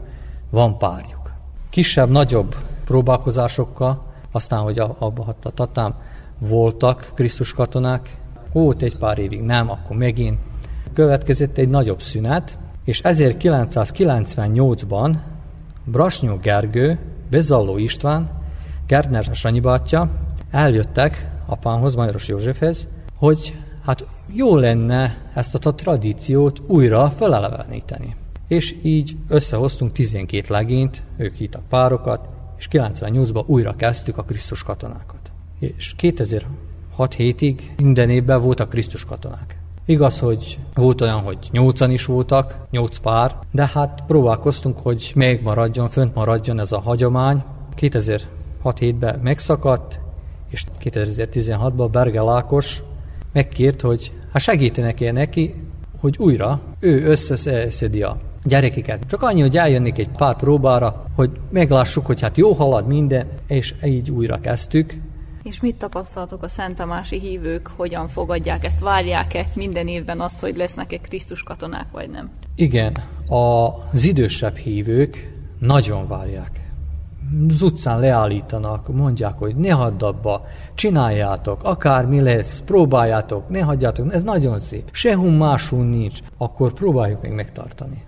van 0.50 0.78
párjuk. 0.78 1.32
Kisebb-nagyobb 1.70 2.56
próbálkozásokkal, 2.86 4.04
aztán, 4.32 4.60
hogy 4.60 4.80
abba 4.80 5.36
a 5.44 5.52
tatám 5.52 5.96
voltak 6.40 7.12
Krisztus 7.16 7.54
katonák, 7.54 8.18
volt 8.52 8.82
egy 8.82 8.98
pár 8.98 9.18
évig 9.18 9.42
nem, 9.42 9.70
akkor 9.70 9.98
megint. 9.98 10.40
Következett 10.94 11.58
egy 11.58 11.70
nagyobb 11.70 12.02
szünet, 12.02 12.58
és 12.84 13.02
1998-ban 13.04 15.16
Brasnyó 15.86 16.36
Gergő, 16.36 17.00
Bezalló 17.30 17.78
István, 17.78 18.30
Gerdner 18.88 19.24
Sanyi 19.34 19.60
bátyja 19.60 20.10
eljöttek 20.52 21.30
apámhoz, 21.46 21.96
Majoros 21.96 22.28
Józsefhez, 22.28 22.88
hogy 23.16 23.56
hát 23.86 24.08
jó 24.34 24.56
lenne 24.56 25.18
ezt 25.34 25.66
a 25.66 25.74
tradíciót 25.74 26.62
újra 26.68 27.10
feleleveníteni. 27.10 28.16
És 28.48 28.76
így 28.84 29.16
összehoztunk 29.28 29.92
12 29.92 30.44
legényt, 30.48 31.04
ők 31.18 31.36
hittak 31.36 31.62
párokat, 31.70 32.28
és 32.58 32.68
98-ban 32.72 33.46
újra 33.46 33.76
kezdtük 33.76 34.18
a 34.18 34.24
Krisztus 34.24 34.64
katonákat. 34.64 35.32
És 35.60 35.94
2006 35.96 37.14
hétig 37.16 37.74
minden 37.78 38.10
évben 38.10 38.42
voltak 38.42 38.70
Krisztus 38.70 39.06
katonák. 39.06 39.58
Igaz, 39.86 40.20
hogy 40.20 40.60
volt 40.74 41.02
olyan, 41.02 41.20
hogy 41.20 41.38
nyolcan 41.52 41.92
is 41.92 42.06
voltak, 42.06 42.58
nyolc 42.72 42.98
pár, 42.98 43.36
de 43.52 43.70
hát 43.74 44.04
próbálkoztunk, 44.08 44.80
hogy 44.80 45.12
még 45.16 45.42
maradjon, 45.42 45.90
fönt 45.90 46.16
maradjon 46.16 46.60
ez 46.60 46.72
a 46.72 46.80
hagyomány. 46.80 47.44
2006-7-ben 47.76 49.20
megszakadt, 49.20 50.00
és 50.50 50.66
2016-ban 50.84 51.88
Berge 51.92 52.22
Lákos 52.22 52.84
megkért, 53.34 53.82
hogy 53.82 54.12
hát 54.34 54.42
segítenek 54.42 55.02
-e 55.02 55.12
neki, 55.12 55.54
hogy 56.00 56.16
újra 56.18 56.62
ő 56.80 57.04
összeszedi 57.06 58.02
a 58.02 58.18
gyerekeket. 58.44 59.04
Csak 59.08 59.22
annyi, 59.22 59.42
hogy 59.42 59.58
eljönnék 59.58 59.98
egy 59.98 60.10
pár 60.10 60.36
próbára, 60.36 61.06
hogy 61.16 61.30
meglássuk, 61.50 62.06
hogy 62.06 62.22
hát 62.22 62.38
jó 62.38 62.52
halad 62.52 62.88
minden, 62.88 63.28
és 63.48 63.74
így 63.84 64.12
újra 64.12 64.40
kezdtük. 64.40 64.94
És 65.44 65.60
mit 65.62 65.76
tapasztaltok 65.76 66.44
a 66.44 66.48
Szent 66.48 66.76
Tamási 66.76 67.20
hívők, 67.20 67.68
hogyan 67.76 68.08
fogadják 68.08 68.64
ezt, 68.64 68.80
várják-e 68.80 69.46
minden 69.56 69.88
évben 69.88 70.20
azt, 70.20 70.40
hogy 70.40 70.56
lesznek-e 70.56 70.98
Krisztus 70.98 71.44
katonák, 71.44 71.88
vagy 71.92 72.10
nem? 72.10 72.30
Igen, 72.56 72.94
az 73.28 74.04
idősebb 74.04 74.56
hívők 74.56 75.34
nagyon 75.60 76.08
várják. 76.08 76.63
Az 77.50 77.62
utcán 77.62 78.00
leállítanak, 78.00 78.94
mondják, 78.94 79.38
hogy 79.38 79.56
ne 79.56 79.72
hadd 79.72 80.04
abba, 80.04 80.46
csináljátok, 80.76 81.64
akármi 81.64 82.22
lesz, 82.22 82.62
próbáljátok, 82.66 83.50
ne 83.50 83.62
hagyjátok, 83.62 84.14
ez 84.14 84.24
nagyon 84.24 84.60
szép. 84.60 84.90
Sehun 84.92 85.34
máshol 85.34 85.84
nincs, 85.84 86.20
akkor 86.38 86.74
próbáljuk 86.74 87.22
még 87.22 87.32
megtartani. 87.32 88.04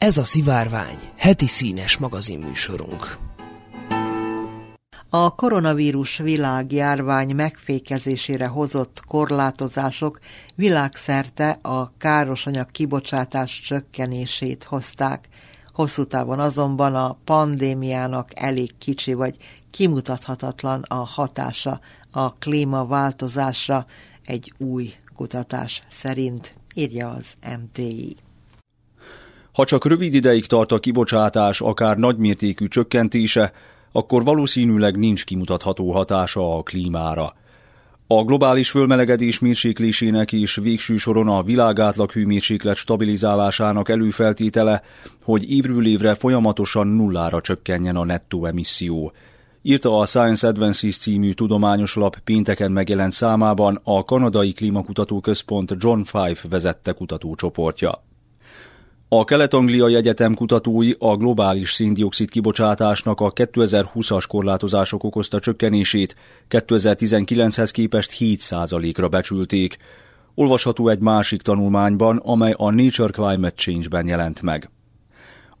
Ez 0.00 0.16
a 0.16 0.24
Szivárvány, 0.24 0.98
heti 1.16 1.46
színes 1.46 1.96
magazinműsorunk. 1.96 3.18
A 5.10 5.34
koronavírus 5.34 6.18
világjárvány 6.18 7.34
megfékezésére 7.34 8.46
hozott 8.46 9.00
korlátozások 9.06 10.20
világszerte 10.54 11.58
a 11.62 11.92
károsanyag 11.98 12.70
kibocsátás 12.70 13.60
csökkenését 13.60 14.64
hozták. 14.64 15.28
Hosszú 15.72 16.04
távon 16.04 16.38
azonban 16.38 16.94
a 16.94 17.16
pandémiának 17.24 18.40
elég 18.40 18.74
kicsi 18.78 19.12
vagy 19.12 19.36
kimutathatatlan 19.70 20.82
a 20.82 20.94
hatása 20.94 21.80
a 22.10 22.34
klímaváltozásra 22.34 23.86
egy 24.24 24.52
új 24.58 24.94
kutatás 25.16 25.82
szerint, 25.88 26.54
írja 26.74 27.08
az 27.08 27.26
MTI. 27.62 28.16
Ha 29.60 29.66
csak 29.66 29.86
rövid 29.86 30.14
ideig 30.14 30.46
tart 30.46 30.72
a 30.72 30.78
kibocsátás 30.78 31.60
akár 31.60 31.96
nagymértékű 31.96 32.68
csökkentése, 32.68 33.52
akkor 33.92 34.24
valószínűleg 34.24 34.98
nincs 34.98 35.24
kimutatható 35.24 35.92
hatása 35.92 36.56
a 36.56 36.62
klímára. 36.62 37.34
A 38.06 38.24
globális 38.24 38.70
fölmelegedés 38.70 39.38
mérséklésének 39.38 40.32
és 40.32 40.54
végső 40.54 40.96
soron 40.96 41.28
a 41.28 41.42
világátlag 41.42 42.10
hőmérséklet 42.10 42.76
stabilizálásának 42.76 43.88
előfeltétele, 43.88 44.82
hogy 45.22 45.50
évről 45.50 45.86
évre 45.86 46.14
folyamatosan 46.14 46.86
nullára 46.86 47.40
csökkenjen 47.40 47.96
a 47.96 48.04
nettó 48.04 48.46
emisszió. 48.46 49.12
Írta 49.62 49.98
a 49.98 50.06
Science 50.06 50.48
Advances 50.48 50.96
című 50.96 51.32
tudományos 51.32 51.94
lap 51.94 52.18
pénteken 52.18 52.72
megjelent 52.72 53.12
számában 53.12 53.80
a 53.82 54.04
Kanadai 54.04 54.52
Klímakutató 54.52 55.20
Központ 55.20 55.74
John 55.78 56.02
Five 56.02 56.40
vezette 56.48 56.92
kutatócsoportja. 56.92 58.08
A 59.12 59.24
Kelet-Angliai 59.24 59.94
Egyetem 59.94 60.34
kutatói 60.34 60.92
a 60.98 61.16
globális 61.16 61.72
széndiokszid 61.72 62.30
kibocsátásnak 62.30 63.20
a 63.20 63.32
2020-as 63.32 64.24
korlátozások 64.28 65.04
okozta 65.04 65.40
csökkenését 65.40 66.16
2019-hez 66.50 67.70
képest 67.72 68.16
7%-ra 68.18 69.08
becsülték. 69.08 69.76
Olvasható 70.34 70.88
egy 70.88 70.98
másik 70.98 71.42
tanulmányban, 71.42 72.16
amely 72.16 72.54
a 72.56 72.70
Nature 72.70 73.12
Climate 73.12 73.54
Change-ben 73.56 74.06
jelent 74.06 74.42
meg. 74.42 74.70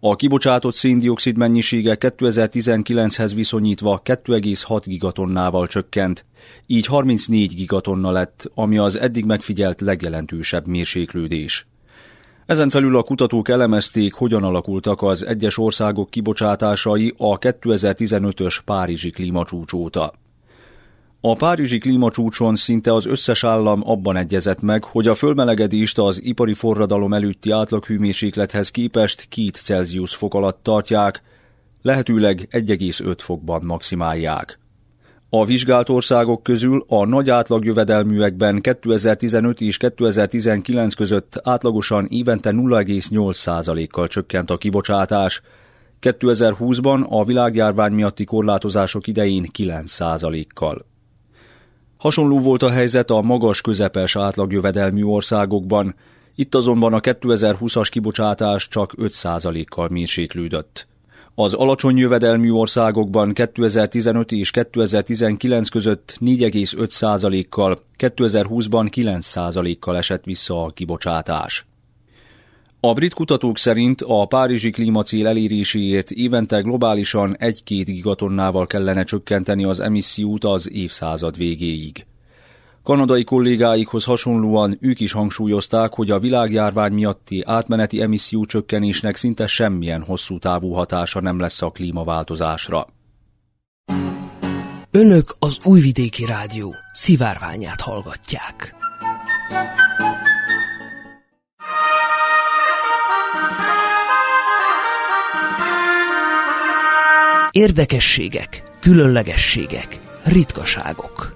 A 0.00 0.14
kibocsátott 0.16 0.74
széndiokszid 0.74 1.36
mennyisége 1.36 1.96
2019-hez 2.00 3.32
viszonyítva 3.34 4.00
2,6 4.04 4.82
gigatonnával 4.84 5.66
csökkent, 5.66 6.24
így 6.66 6.86
34 6.86 7.54
gigatonna 7.54 8.10
lett, 8.10 8.50
ami 8.54 8.78
az 8.78 8.98
eddig 8.98 9.24
megfigyelt 9.24 9.80
legjelentősebb 9.80 10.66
mérséklődés. 10.66 11.69
Ezen 12.46 12.70
felül 12.70 12.96
a 12.96 13.02
kutatók 13.02 13.48
elemezték, 13.48 14.14
hogyan 14.14 14.44
alakultak 14.44 15.02
az 15.02 15.26
egyes 15.26 15.58
országok 15.58 16.10
kibocsátásai 16.10 17.14
a 17.16 17.38
2015-ös 17.38 18.58
Párizsi 18.64 19.10
klímacsúcs 19.10 19.72
óta. 19.72 20.12
A 21.20 21.34
Párizsi 21.34 21.78
klímacsúcson 21.78 22.56
szinte 22.56 22.94
az 22.94 23.06
összes 23.06 23.44
állam 23.44 23.82
abban 23.84 24.16
egyezett 24.16 24.60
meg, 24.60 24.84
hogy 24.84 25.08
a 25.08 25.14
fölmelegedést 25.14 25.98
az 25.98 26.22
ipari 26.22 26.54
forradalom 26.54 27.12
előtti 27.12 27.50
átlaghőmérséklethez 27.50 28.70
képest 28.70 29.28
2 29.28 29.48
Celsius 29.52 30.14
fok 30.14 30.34
alatt 30.34 30.62
tartják, 30.62 31.22
lehetőleg 31.82 32.48
1,5 32.50 33.14
fokban 33.18 33.64
maximálják. 33.64 34.58
A 35.32 35.44
vizsgált 35.44 35.88
országok 35.88 36.42
közül 36.42 36.84
a 36.88 37.06
nagy 37.06 37.30
átlagjövedelműekben 37.30 38.60
2015 38.60 39.60
és 39.60 39.76
2019 39.76 40.94
között 40.94 41.40
átlagosan 41.42 42.06
évente 42.08 42.50
0,8%-kal 42.50 44.06
csökkent 44.06 44.50
a 44.50 44.56
kibocsátás, 44.56 45.42
2020-ban 46.00 47.08
a 47.08 47.24
világjárvány 47.24 47.92
miatti 47.92 48.24
korlátozások 48.24 49.06
idején 49.06 49.46
9%-kal. 49.58 50.86
Hasonló 51.96 52.40
volt 52.40 52.62
a 52.62 52.70
helyzet 52.70 53.10
a 53.10 53.20
magas 53.20 53.60
közepes 53.60 54.16
átlagjövedelmű 54.16 55.02
országokban, 55.02 55.94
itt 56.34 56.54
azonban 56.54 56.92
a 56.92 57.00
2020-as 57.00 57.88
kibocsátás 57.90 58.68
csak 58.68 58.94
5%-kal 58.96 59.88
mérséklődött. 59.88 60.88
Az 61.34 61.54
alacsony 61.54 61.96
jövedelmű 61.96 62.50
országokban 62.50 63.32
2015 63.32 64.32
és 64.32 64.50
2019 64.50 65.68
között 65.68 66.16
4,5%-kal, 66.20 67.78
2020-ban 67.98 68.88
9%-kal 68.96 69.96
esett 69.96 70.24
vissza 70.24 70.62
a 70.62 70.70
kibocsátás. 70.70 71.66
A 72.80 72.92
brit 72.92 73.14
kutatók 73.14 73.58
szerint 73.58 74.02
a 74.06 74.26
párizsi 74.26 74.70
klímacél 74.70 75.26
eléréséért 75.26 76.10
évente 76.10 76.60
globálisan 76.60 77.36
1-2 77.38 77.82
gigatonnával 77.84 78.66
kellene 78.66 79.04
csökkenteni 79.04 79.64
az 79.64 79.80
emissziót 79.80 80.44
az 80.44 80.70
évszázad 80.70 81.36
végéig. 81.36 82.04
Kanadai 82.82 83.24
kollégáikhoz 83.24 84.04
hasonlóan 84.04 84.78
ők 84.80 85.00
is 85.00 85.12
hangsúlyozták, 85.12 85.92
hogy 85.94 86.10
a 86.10 86.18
világjárvány 86.18 86.92
miatti 86.92 87.42
átmeneti 87.46 88.02
emisszió 88.02 88.44
csökkenésnek 88.44 89.16
szinte 89.16 89.46
semmilyen 89.46 90.02
hosszú 90.02 90.38
távú 90.38 90.72
hatása 90.72 91.20
nem 91.20 91.38
lesz 91.38 91.62
a 91.62 91.70
klímaváltozásra. 91.70 92.86
Önök 94.90 95.34
az 95.38 95.58
Újvidéki 95.64 96.24
Rádió 96.24 96.74
szivárványát 96.92 97.80
hallgatják. 97.80 98.74
Érdekességek, 107.50 108.62
különlegességek– 108.80 110.00
ritkaságok. 110.24 111.34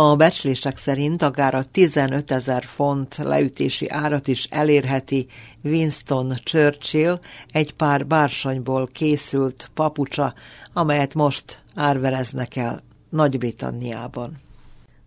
A 0.00 0.16
becslések 0.16 0.78
szerint 0.78 1.22
akár 1.22 1.54
a 1.54 1.64
15 1.64 2.30
ezer 2.30 2.64
font 2.64 3.16
leütési 3.16 3.90
árat 3.90 4.28
is 4.28 4.44
elérheti 4.44 5.26
Winston 5.64 6.34
Churchill 6.44 7.20
egy 7.52 7.74
pár 7.74 8.06
bársonyból 8.06 8.88
készült 8.92 9.70
papucsa, 9.74 10.34
amelyet 10.72 11.14
most 11.14 11.62
árvereznek 11.74 12.56
el 12.56 12.80
Nagy-Britanniában. 13.08 14.40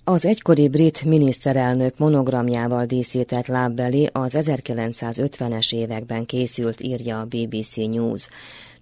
Az 0.03 0.25
egykori 0.25 0.67
brit 0.69 1.03
miniszterelnök 1.03 1.97
monogramjával 1.97 2.85
díszített 2.85 3.47
lábbeli 3.47 4.09
az 4.11 4.35
1950-es 4.39 5.73
években 5.73 6.25
készült, 6.25 6.81
írja 6.81 7.19
a 7.19 7.25
BBC 7.25 7.75
News. 7.75 8.27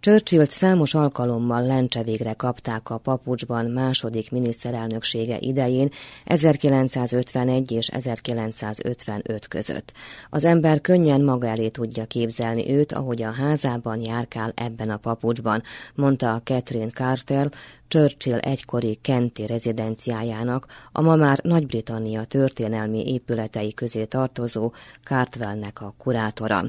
Churchillt 0.02 0.50
számos 0.50 0.94
alkalommal 0.94 1.66
lencsevégre 1.66 2.34
kapták 2.34 2.90
a 2.90 2.98
papucsban 2.98 3.66
második 3.66 4.32
miniszterelnöksége 4.32 5.38
idején 5.40 5.90
1951 6.26 7.72
és 7.72 7.88
1955 7.88 9.48
között. 9.48 9.92
Az 10.30 10.46
ember 10.46 10.82
könnyen 10.82 11.22
maga 11.22 11.48
elé 11.48 11.70
tudja 11.70 12.06
képzelni 12.06 12.72
őt, 12.72 12.92
ahogy 12.92 13.22
a 13.22 13.32
házában 13.32 14.02
járkál 14.02 14.52
ebben 14.56 14.90
a 14.90 14.98
papucsban, 14.98 15.64
mondta 15.96 16.42
Catherine 16.44 16.92
Carter, 16.92 17.50
Churchill 17.90 18.38
egykori 18.38 19.00
kenti 19.02 19.46
rezidenciájának, 19.46 20.66
a 20.92 21.02
ma 21.02 21.16
már 21.16 21.40
Nagy-Britannia 21.44 22.24
történelmi 22.24 23.12
épületei 23.12 23.74
közé 23.74 24.06
tartozó 24.06 24.72
Cartwellnek 25.04 25.82
a 25.82 25.94
kurátora. 25.98 26.64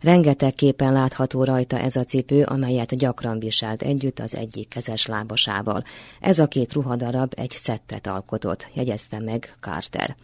Rengeteg 0.00 0.54
képen 0.54 0.92
látható 0.92 1.44
rajta 1.44 1.78
ez 1.78 1.96
a 1.96 2.04
cipő, 2.04 2.42
amelyet 2.42 2.96
gyakran 2.96 3.38
viselt 3.38 3.82
együtt 3.82 4.18
az 4.18 4.36
egyik 4.36 4.68
kezes 4.68 5.06
lábasával. 5.06 5.82
Ez 6.20 6.38
a 6.38 6.46
két 6.46 6.72
ruhadarab 6.72 7.32
egy 7.36 7.50
szettet 7.50 8.06
alkotott, 8.06 8.68
jegyezte 8.74 9.18
meg 9.18 9.56
Carter. 9.60 10.16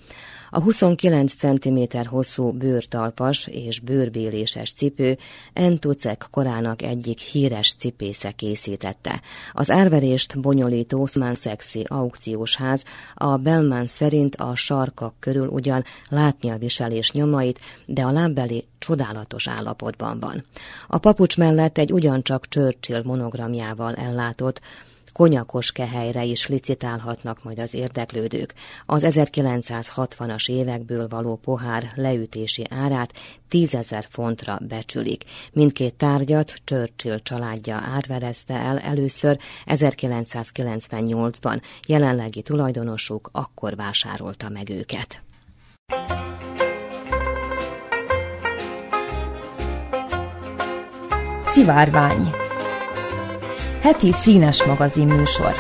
A 0.51 0.61
29 0.61 1.35
cm 1.35 1.79
hosszú 2.07 2.51
bőrtalpas 2.51 3.47
és 3.47 3.81
bőrbéléses 3.81 4.73
cipő 4.73 5.19
Entucek 5.53 6.27
korának 6.31 6.83
egyik 6.83 7.19
híres 7.19 7.75
cipésze 7.75 8.31
készítette. 8.31 9.21
Az 9.53 9.71
árverést 9.71 10.38
bonyolító 10.41 11.07
Sman 11.07 11.35
Sexy 11.35 11.85
aukciós 11.89 12.57
ház 12.57 12.85
a 13.15 13.37
Belman 13.37 13.87
szerint 13.87 14.35
a 14.35 14.55
sarkak 14.55 15.15
körül 15.19 15.49
ugyan 15.49 15.85
látni 16.09 16.51
a 16.51 16.59
viselés 16.59 17.13
nyomait, 17.13 17.61
de 17.87 18.03
a 18.03 18.11
lábbeli 18.11 18.65
csodálatos 18.79 19.49
állapotban 19.49 20.21
van. 20.21 20.45
A 20.87 20.99
papucs 20.99 21.37
mellett 21.37 21.79
egy 21.79 21.93
ugyancsak 21.93 22.49
Churchill 22.49 23.03
monogramjával 23.05 23.95
ellátott, 23.95 24.61
konyakos 25.19 25.73
kehelyre 25.73 26.25
is 26.25 26.47
licitálhatnak 26.47 27.43
majd 27.43 27.61
az 27.61 27.75
érdeklődők. 27.75 28.55
Az 28.87 29.05
1960-as 29.07 30.51
évekből 30.51 31.09
való 31.09 31.37
pohár 31.37 31.93
leütési 31.95 32.67
árát 32.71 33.13
10 33.49 33.75
ezer 33.75 34.07
fontra 34.11 34.59
becsülik. 34.69 35.25
Mindkét 35.53 35.95
tárgyat 35.95 36.55
Churchill 36.65 37.19
családja 37.19 37.75
átverezte 37.75 38.55
el 38.55 38.79
először 38.79 39.39
1998-ban. 39.67 41.63
Jelenlegi 41.87 42.43
tulajdonosuk 42.43 43.29
akkor 43.33 43.77
vásárolta 43.77 44.49
meg 44.49 44.71
őket. 44.71 45.23
Szivárvány 51.47 52.31
heti 53.81 54.13
színes 54.13 54.65
magazin 54.65 55.07
műsor. 55.07 55.53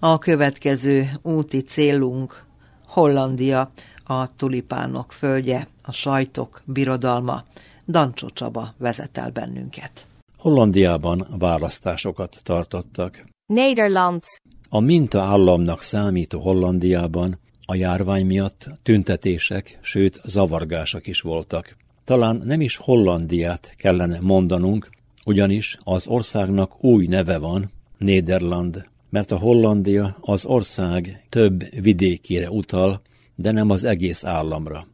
A 0.00 0.18
következő 0.18 1.10
úti 1.22 1.62
célunk 1.62 2.44
Hollandia, 2.86 3.70
a 4.04 4.36
tulipánok 4.36 5.12
földje, 5.12 5.66
a 5.82 5.92
sajtok 5.92 6.62
birodalma. 6.64 7.42
Dancsó 7.86 8.28
Csaba 8.28 8.74
vezet 8.78 9.18
el 9.18 9.30
bennünket. 9.30 10.06
Hollandiában 10.38 11.26
választásokat 11.38 12.40
tartottak. 12.42 13.24
Nederland. 13.46 14.22
A 14.68 14.80
minta 14.80 15.22
államnak 15.22 15.80
számító 15.80 16.40
Hollandiában 16.40 17.38
a 17.66 17.74
járvány 17.74 18.26
miatt 18.26 18.70
tüntetések, 18.82 19.78
sőt 19.82 20.20
zavargások 20.24 21.06
is 21.06 21.20
voltak. 21.20 21.76
Talán 22.04 22.42
nem 22.44 22.60
is 22.60 22.76
Hollandiát 22.76 23.74
kellene 23.76 24.18
mondanunk, 24.20 24.88
ugyanis 25.24 25.78
az 25.84 26.06
országnak 26.06 26.84
új 26.84 27.06
neve 27.06 27.38
van, 27.38 27.70
Néderland, 27.98 28.86
mert 29.10 29.30
a 29.30 29.38
Hollandia 29.38 30.16
az 30.20 30.44
ország 30.44 31.24
több 31.28 31.64
vidékére 31.80 32.50
utal, 32.50 33.00
de 33.34 33.50
nem 33.50 33.70
az 33.70 33.84
egész 33.84 34.24
államra. 34.24 34.86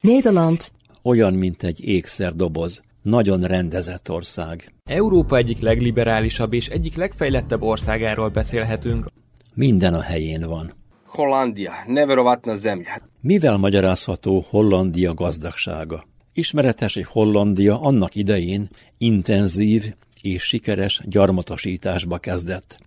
Néderland 0.00 0.60
olyan, 1.02 1.34
mint 1.34 1.62
egy 1.62 1.84
ékszerdoboz, 1.84 2.82
nagyon 3.02 3.40
rendezett 3.40 4.10
ország. 4.10 4.72
Európa 4.84 5.36
egyik 5.36 5.60
legliberálisabb 5.60 6.52
és 6.52 6.68
egyik 6.68 6.96
legfejlettebb 6.96 7.62
országáról 7.62 8.28
beszélhetünk. 8.28 9.06
Minden 9.54 9.94
a 9.94 10.00
helyén 10.00 10.46
van. 10.48 10.77
Hollandia, 11.08 11.72
neverovatna 11.86 12.54
zemlja. 12.54 12.94
Mivel 13.20 13.56
magyarázható 13.56 14.44
Hollandia 14.48 15.14
gazdagsága? 15.14 16.04
Ismeretes, 16.32 16.94
hogy 16.94 17.04
Hollandia 17.04 17.80
annak 17.80 18.14
idején 18.14 18.68
intenzív 18.98 19.94
és 20.22 20.42
sikeres 20.42 21.00
gyarmatosításba 21.04 22.18
kezdett. 22.18 22.78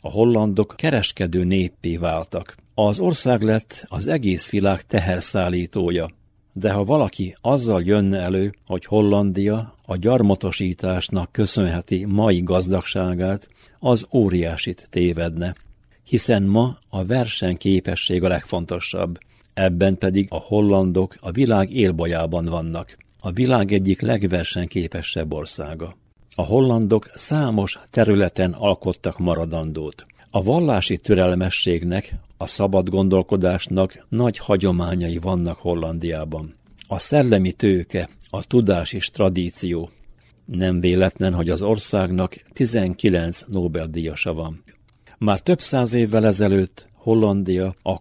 A 0.00 0.10
hollandok 0.10 0.74
kereskedő 0.76 1.44
néppé 1.44 1.96
váltak. 1.96 2.54
Az 2.74 3.00
ország 3.00 3.42
lett 3.42 3.84
az 3.86 4.06
egész 4.06 4.50
világ 4.50 4.82
teherszállítója. 4.82 6.08
De 6.52 6.72
ha 6.72 6.84
valaki 6.84 7.34
azzal 7.40 7.82
jönne 7.84 8.18
elő, 8.18 8.52
hogy 8.66 8.84
Hollandia 8.84 9.74
a 9.86 9.96
gyarmatosításnak 9.96 11.32
köszönheti 11.32 12.04
mai 12.04 12.42
gazdagságát, 12.42 13.48
az 13.78 14.06
óriásit 14.12 14.86
tévedne. 14.90 15.54
Hiszen 16.08 16.42
ma 16.42 16.78
a 16.88 17.04
versenyképesség 17.04 18.24
a 18.24 18.28
legfontosabb 18.28 19.18
ebben 19.54 19.98
pedig 19.98 20.26
a 20.30 20.36
hollandok 20.36 21.16
a 21.20 21.30
világ 21.30 21.70
élbajában 21.70 22.44
vannak. 22.44 22.96
A 23.20 23.30
világ 23.30 23.72
egyik 23.72 24.00
legversenyképesebb 24.00 25.32
országa. 25.32 25.96
A 26.34 26.42
hollandok 26.42 27.10
számos 27.14 27.80
területen 27.90 28.52
alkottak 28.52 29.18
maradandót. 29.18 30.06
A 30.30 30.42
vallási 30.42 30.98
türelmességnek, 30.98 32.14
a 32.36 32.46
szabad 32.46 32.88
gondolkodásnak 32.88 34.06
nagy 34.08 34.38
hagyományai 34.38 35.18
vannak 35.18 35.58
Hollandiában. 35.58 36.54
A 36.88 36.98
szellemi 36.98 37.52
tőke, 37.52 38.08
a 38.30 38.44
tudás 38.44 38.92
és 38.92 39.10
tradíció. 39.10 39.90
Nem 40.44 40.80
véletlen, 40.80 41.34
hogy 41.34 41.50
az 41.50 41.62
országnak 41.62 42.34
19 42.52 43.44
Nobel-díjasa 43.48 44.34
van. 44.34 44.62
Már 45.18 45.40
több 45.40 45.60
száz 45.60 45.92
évvel 45.92 46.26
ezelőtt 46.26 46.88
Hollandia 46.94 47.74
a 47.82 48.00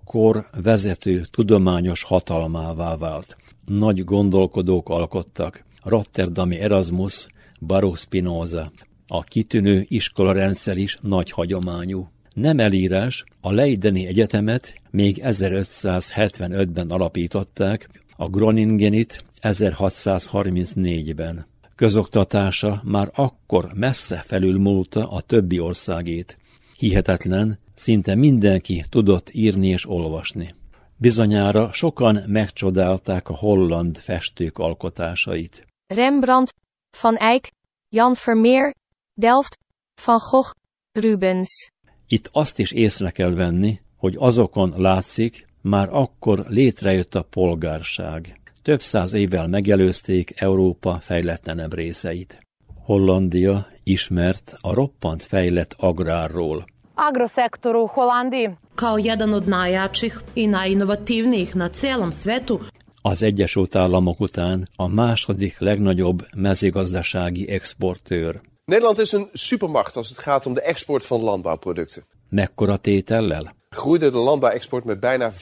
vezető 0.61 1.23
tudományos 1.31 2.03
hatalmává 2.03 2.95
vált. 2.95 3.37
Nagy 3.65 4.03
gondolkodók 4.03 4.89
alkottak. 4.89 5.63
Rotterdami 5.83 6.59
Erasmus, 6.59 7.27
Baruch 7.61 7.99
Spinoza. 7.99 8.71
A 9.07 9.23
kitűnő 9.23 9.85
iskolarendszer 9.87 10.77
is 10.77 10.97
nagy 11.01 11.31
hagyományú. 11.31 12.09
Nem 12.33 12.59
elírás, 12.59 13.23
a 13.41 13.51
Leideni 13.51 14.05
Egyetemet 14.05 14.73
még 14.91 15.21
1575-ben 15.23 16.89
alapították, 16.89 17.89
a 18.15 18.29
Groningenit 18.29 19.25
1634-ben. 19.41 21.45
Közoktatása 21.75 22.81
már 22.83 23.11
akkor 23.13 23.71
messze 23.73 24.21
felülmúlta 24.25 25.09
a 25.09 25.21
többi 25.21 25.59
országét. 25.59 26.37
Hihetetlen, 26.77 27.59
Szinte 27.73 28.15
mindenki 28.15 28.83
tudott 28.89 29.29
írni 29.33 29.67
és 29.67 29.89
olvasni. 29.89 30.49
Bizonyára 30.97 31.71
sokan 31.71 32.23
megcsodálták 32.27 33.29
a 33.29 33.35
holland 33.35 33.97
festők 33.97 34.57
alkotásait. 34.57 35.67
Rembrandt, 35.87 36.53
Van 37.01 37.15
Eyck, 37.17 37.47
Jan 37.89 38.15
Vermeer, 38.25 38.75
Delft, 39.13 39.57
Van 40.05 40.19
Gogh, 40.29 40.51
Rubens. 40.91 41.71
Itt 42.07 42.29
azt 42.31 42.59
is 42.59 42.71
észre 42.71 43.11
kell 43.11 43.33
venni, 43.33 43.79
hogy 43.95 44.15
azokon 44.17 44.73
látszik, 44.75 45.47
már 45.61 45.89
akkor 45.91 46.45
létrejött 46.47 47.15
a 47.15 47.23
polgárság. 47.23 48.39
Több 48.61 48.81
száz 48.81 49.13
évvel 49.13 49.47
megelőzték 49.47 50.41
Európa 50.41 50.99
fejletlenebb 50.99 51.73
részeit. 51.73 52.46
Hollandia 52.87 53.67
ismert 53.83 54.55
a 54.61 54.73
roppant 54.73 55.23
fejlett 55.23 55.75
agrárról 55.79 56.65
agrosektoru 56.95 57.81
u 57.81 57.87
Holandiji. 57.87 58.55
Kao 58.75 58.97
jedan 58.97 59.33
od 59.33 59.47
najjačih 59.47 60.19
i 60.35 60.47
najinovativnijih 60.47 61.55
na 61.55 61.69
celom 61.69 62.11
svetu, 62.11 62.59
Az 63.01 63.23
Egyesült 63.23 63.75
Államok 63.75 64.19
után 64.19 64.67
a 64.75 64.87
második 64.87 65.59
legnagyobb 65.59 66.25
mezőgazdasági 66.35 67.49
exportőr. 67.49 68.41
Nederland 68.65 68.99
is 68.99 69.13
een 69.13 69.29
supermacht 69.33 69.95
als 69.95 70.09
het 70.09 70.17
gaat 70.17 70.45
om 70.45 70.53
de 70.53 70.61
export 70.61 71.05
van 71.05 71.21
landbouwproducten. 71.21 72.03
Mekkora 72.29 72.77
tétellel? 72.77 73.43
Groeide 73.69 74.11
de 74.11 74.17
landbouwexport 74.17 74.83
met 74.83 74.99
bijna 74.99 75.31
5% 75.31 75.35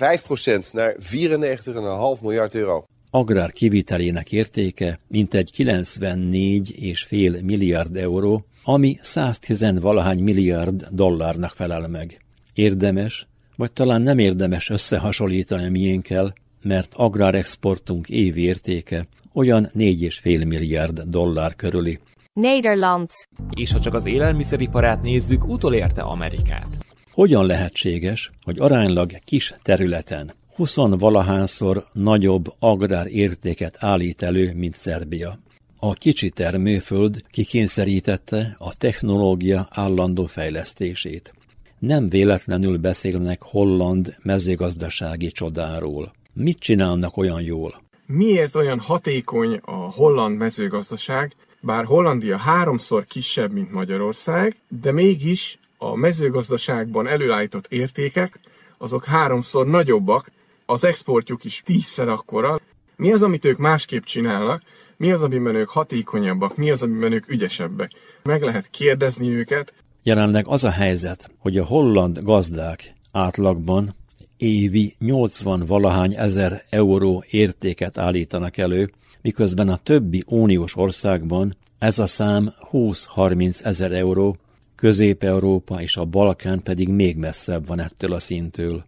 naar 0.74 0.96
94,5 1.00 2.22
miljard 2.22 2.56
euro. 2.56 2.84
Agrár 3.16 3.52
kivitelének 3.52 4.32
értéke 4.32 5.00
mintegy 5.08 5.52
94,5 5.58 7.44
milliárd 7.44 7.96
euró, 7.96 8.46
ami 8.64 8.98
110 9.02 9.66
valahány 9.80 10.24
milliárd 10.24 10.88
dollárnak 10.92 11.54
felel 11.54 11.88
meg. 11.88 12.20
Érdemes, 12.54 13.28
vagy 13.56 13.72
talán 13.72 14.02
nem 14.02 14.18
érdemes 14.18 14.70
összehasonlítani 14.70 15.66
a 15.66 15.70
miénkkel, 15.70 16.34
mert 16.62 16.94
agrárexportunk 16.94 18.10
évi 18.10 18.42
értéke 18.42 19.06
olyan 19.34 19.70
4,5 19.78 20.48
milliárd 20.48 21.02
dollár 21.02 21.56
körüli. 21.56 22.00
Nederland. 22.34 23.10
És 23.50 23.72
ha 23.72 23.80
csak 23.80 23.94
az 23.94 24.06
élelmiszeriparát 24.06 25.02
nézzük, 25.02 25.48
utolérte 25.48 26.02
Amerikát. 26.02 26.68
Hogyan 27.12 27.46
lehetséges, 27.46 28.32
hogy 28.42 28.60
aránylag 28.60 29.12
kis 29.24 29.54
területen 29.62 30.34
20 30.56 30.76
valahányszor 30.76 31.86
nagyobb 31.92 32.54
agrár 32.60 33.08
értéket 33.08 33.78
állít 33.80 34.22
elő, 34.22 34.54
mint 34.56 34.76
Szerbia? 34.76 35.40
A 35.80 35.94
kicsi 35.94 36.30
termőföld 36.30 37.22
kikényszerítette 37.30 38.56
a 38.58 38.78
technológia 38.78 39.68
állandó 39.70 40.26
fejlesztését. 40.26 41.34
Nem 41.80 42.10
véletlenül 42.10 42.78
beszélnek 42.78 43.42
holland 43.42 44.16
mezőgazdasági 44.22 45.28
csodáról. 45.28 46.14
Mit 46.34 46.60
csinálnak 46.60 47.18
olyan 47.18 47.42
jól? 47.42 47.82
Miért 48.06 48.56
olyan 48.56 48.80
hatékony 48.80 49.60
a 49.62 49.92
holland 49.92 50.38
mezőgazdaság, 50.38 51.36
bár 51.62 51.86
Hollandia 51.86 52.38
háromszor 52.38 53.06
kisebb, 53.06 53.52
mint 53.52 53.72
Magyarország, 53.72 54.56
de 54.82 54.92
mégis 54.92 55.60
a 55.78 55.96
mezőgazdaságban 55.96 57.08
előállított 57.08 57.68
értékek, 57.70 58.40
azok 58.78 59.06
háromszor 59.06 59.68
nagyobbak, 59.68 60.34
az 60.66 60.84
exportjuk 60.84 61.44
is 61.44 61.62
tízszer 61.66 62.08
akkora. 62.08 62.60
Mi 62.96 63.12
az, 63.12 63.24
amit 63.24 63.46
ők 63.46 63.58
másképp 63.58 64.04
csinálnak, 64.04 64.62
mi 64.98 65.12
az, 65.12 65.24
amiben 65.24 65.56
ők 65.56 65.70
hatékonyabbak, 65.70 66.58
mi 66.58 66.72
az, 66.72 66.84
amiben 66.84 67.12
ők 67.12 67.30
ügyesebbek. 67.30 67.92
Meg 68.24 68.42
lehet 68.42 68.70
kérdezni 68.70 69.30
őket. 69.30 69.74
Jelenleg 70.04 70.48
az 70.48 70.64
a 70.64 70.70
helyzet, 70.70 71.32
hogy 71.38 71.58
a 71.58 71.66
holland 71.66 72.20
gazdák 72.24 72.94
átlagban 73.12 73.96
évi 74.38 74.96
80 75.00 75.66
valahány 75.66 76.14
ezer 76.18 76.66
euró 76.70 77.24
értéket 77.30 77.98
állítanak 77.98 78.58
elő, 78.58 78.90
miközben 79.22 79.70
a 79.70 79.78
többi 79.78 80.24
uniós 80.28 80.76
országban 80.76 81.56
ez 81.80 82.00
a 82.00 82.06
szám 82.06 82.54
20-30 82.72 83.66
ezer 83.66 83.92
euró, 83.92 84.36
Közép-Európa 84.76 85.82
és 85.82 85.98
a 85.98 86.06
Balkán 86.06 86.64
pedig 86.64 86.88
még 86.90 87.18
messzebb 87.18 87.68
van 87.68 87.80
ettől 87.80 88.14
a 88.14 88.20
szintől. 88.20 88.86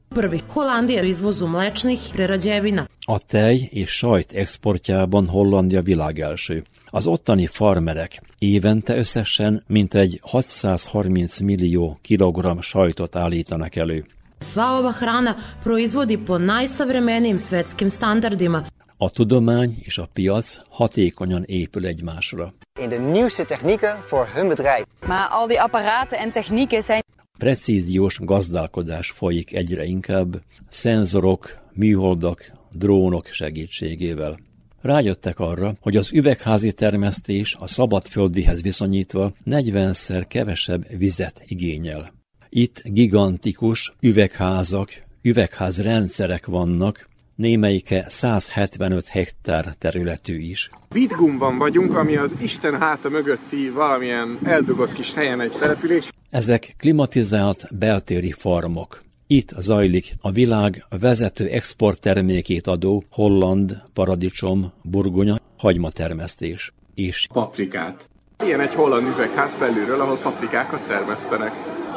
A 2.99 3.19
tej 3.19 3.69
és 3.71 3.89
sajt 3.89 4.31
exportjában 4.31 5.27
Hollandia 5.27 5.81
világelső. 5.81 6.63
Az 6.89 7.07
ottani 7.07 7.45
farmerek 7.45 8.21
évente 8.38 8.97
összesen 8.97 9.63
mintegy 9.67 10.19
630 10.21 11.39
millió 11.39 11.97
kilogramm 12.01 12.59
sajtot 12.59 13.15
állítanak 13.15 13.75
elő. 13.75 14.05
Sva 14.39 14.77
ova 14.79 14.91
hrana 14.91 15.35
proizvodi 15.63 16.17
po 16.17 16.38
najsavremenijim 16.38 17.38
svetskim 17.38 17.89
standardima. 17.89 18.65
A 18.99 19.09
tudomány 19.09 19.75
és 19.79 19.97
a 19.97 20.09
piac 20.13 20.59
hatékonyan 20.69 21.43
épül 21.43 21.85
egymásra. 21.85 22.53
In 22.79 22.89
de 22.89 22.97
nieuwste 22.97 23.45
technieken 23.45 24.01
voor 24.09 24.27
hun 24.35 24.47
bedrijf. 24.47 24.85
Maar 25.07 25.27
al 25.29 25.47
die 25.47 25.61
apparaten 25.61 26.19
en 26.19 26.31
technieken 26.31 26.83
zijn... 26.83 27.03
Precíziós 27.37 28.19
gazdálkodás 28.21 29.11
folyik 29.11 29.53
egyre 29.53 29.83
inkább, 29.83 30.41
szenzorok, 30.69 31.57
műholdak, 31.73 32.51
drónok 32.71 33.27
segítségével. 33.27 34.39
Rájöttek 34.81 35.39
arra, 35.39 35.73
hogy 35.81 35.95
az 35.95 36.13
üvegházi 36.13 36.73
termesztés 36.73 37.55
a 37.59 37.67
szabadföldihez 37.67 38.61
viszonyítva 38.61 39.31
40-szer 39.45 40.23
kevesebb 40.27 40.97
vizet 40.97 41.43
igényel. 41.45 42.13
Itt 42.49 42.81
gigantikus 42.83 43.93
üvegházak, 43.99 44.89
üvegházrendszerek 45.21 46.45
vannak, 46.45 47.07
némelyike 47.38 48.05
175 48.07 49.07
hektár 49.07 49.75
területű 49.77 50.39
is. 50.39 50.69
Bitgumban 50.89 51.57
vagyunk, 51.57 51.95
ami 51.95 52.15
az 52.15 52.35
Isten 52.41 52.79
háta 52.79 53.09
mögötti 53.09 53.69
valamilyen 53.69 54.39
eldugott 54.43 54.93
kis 54.93 55.13
helyen 55.13 55.41
egy 55.41 55.51
település. 55.51 56.09
Ezek 56.29 56.75
klimatizált 56.77 57.67
beltéri 57.77 58.31
farmok. 58.31 59.03
Itt 59.27 59.53
zajlik 59.57 60.13
a 60.21 60.31
világ 60.31 60.85
vezető 60.99 61.47
exporttermékét 61.47 62.67
adó 62.67 63.03
holland, 63.11 63.81
paradicsom, 63.93 64.73
burgonya, 64.81 65.38
hagymatermesztés. 65.57 66.73
És 66.95 67.27
paprikát. 67.33 68.09
Ilyen 68.43 68.59
egy 68.59 68.73
holland 68.73 69.07
üvegház 69.07 69.55
belülről, 69.55 70.01
ahol 70.01 70.17
paprikákat 70.17 70.88
termesztenek 70.88 71.51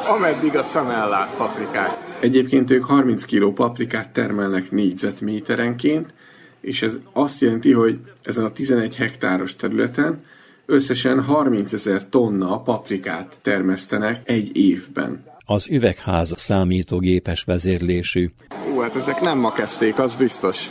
ameddig 0.07 0.57
a 0.57 0.63
szem 0.63 0.89
ellát 0.89 1.35
paprikák. 1.37 2.10
Egyébként 2.21 2.71
ők 2.71 2.83
30 2.83 3.25
kg 3.25 3.53
paprikát 3.53 4.13
termelnek 4.13 4.71
négyzetméterenként, 4.71 6.13
és 6.61 6.81
ez 6.81 6.99
azt 7.13 7.41
jelenti, 7.41 7.71
hogy 7.71 7.99
ezen 8.23 8.43
a 8.43 8.51
11 8.51 8.95
hektáros 8.95 9.55
területen 9.55 10.23
összesen 10.65 11.23
30 11.23 11.73
ezer 11.73 12.09
tonna 12.09 12.61
paprikát 12.61 13.37
termesztenek 13.41 14.21
egy 14.23 14.57
évben. 14.57 15.23
Az 15.45 15.69
üvegház 15.69 16.33
számítógépes 16.35 17.43
vezérlésű. 17.43 18.29
Ú, 18.73 18.79
hát 18.79 18.95
ezek 18.95 19.21
nem 19.21 19.37
ma 19.37 19.51
kezdték, 19.51 19.99
az 19.99 20.15
biztos. 20.15 20.69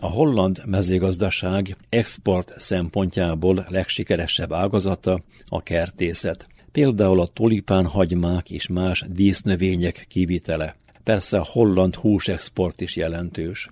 A 0.00 0.10
holland 0.10 0.62
mezőgazdaság 0.66 1.76
export 1.88 2.54
szempontjából 2.56 3.66
legsikeresebb 3.68 4.52
ágazata 4.52 5.20
a 5.48 5.62
kertészet 5.62 6.48
például 6.72 7.20
a 7.20 7.26
tulipán 7.26 7.86
hagymák 7.86 8.50
és 8.50 8.68
más 8.68 9.04
dísznövények 9.08 10.04
kivitele. 10.08 10.76
Persze 11.10 11.38
a 11.38 11.46
holland 11.52 11.94
húsexport 11.94 12.80
is 12.80 12.96
jelentős. 12.96 13.68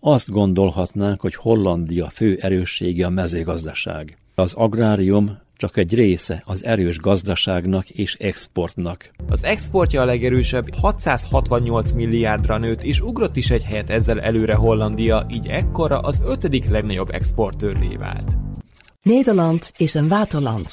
Azt 0.00 0.30
gondolhatnánk, 0.30 1.20
hogy 1.20 1.34
Hollandia 1.34 2.10
fő 2.10 2.38
erőssége 2.40 3.06
a 3.06 3.10
mezőgazdaság. 3.10 4.16
Az 4.34 4.54
agrárium 4.54 5.38
csak 5.56 5.76
egy 5.76 5.94
része 5.94 6.42
az 6.46 6.64
erős 6.64 6.98
gazdaságnak 6.98 7.90
és 7.90 8.14
exportnak. 8.14 9.10
Az 9.28 9.44
exportja 9.44 10.00
a 10.00 10.04
legerősebb, 10.04 10.74
668 10.74 11.90
milliárdra 11.92 12.58
nőtt, 12.58 12.82
és 12.82 13.00
ugrott 13.00 13.36
is 13.36 13.50
egy 13.50 13.64
helyet 13.64 13.90
ezzel 13.90 14.20
előre 14.20 14.54
Hollandia, 14.54 15.26
így 15.30 15.46
ekkora 15.46 15.98
az 15.98 16.22
ötödik 16.24 16.68
legnagyobb 16.68 17.10
exportőrré 17.10 17.96
vált. 17.96 18.36
Nederland 19.02 19.70
is 19.76 19.94
een 19.94 20.06
waterland. 20.10 20.66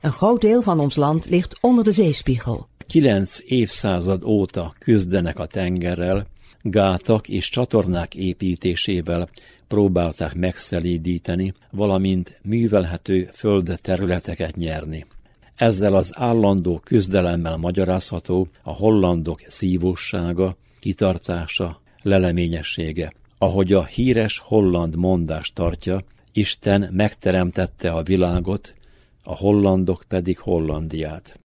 Een 0.00 0.12
groot 0.18 0.40
deel 0.40 0.60
van 0.60 0.80
ons 0.80 0.96
land 0.96 1.26
ligt 1.28 1.56
onder 1.60 1.84
de 1.84 1.90
zeespiegel. 1.90 2.69
Kilenc 2.90 3.38
évszázad 3.44 4.24
óta 4.24 4.72
küzdenek 4.78 5.38
a 5.38 5.46
tengerrel, 5.46 6.26
gátak 6.62 7.28
és 7.28 7.48
csatornák 7.48 8.14
építésével 8.14 9.28
próbálták 9.68 10.34
megszelídíteni, 10.34 11.52
valamint 11.70 12.38
művelhető 12.42 13.28
földterületeket 13.32 14.56
nyerni. 14.56 15.06
Ezzel 15.56 15.94
az 15.94 16.12
állandó 16.14 16.80
küzdelemmel 16.84 17.56
magyarázható 17.56 18.48
a 18.62 18.72
hollandok 18.72 19.40
szívósága, 19.46 20.56
kitartása, 20.80 21.80
leleményessége. 22.02 23.12
Ahogy 23.38 23.72
a 23.72 23.84
híres 23.84 24.38
holland 24.38 24.96
mondás 24.96 25.52
tartja, 25.52 26.00
Isten 26.32 26.88
megteremtette 26.92 27.90
a 27.90 28.02
világot, 28.02 28.74
a 29.24 29.36
hollandok 29.36 30.04
pedig 30.08 30.38
Hollandiát. 30.38 31.39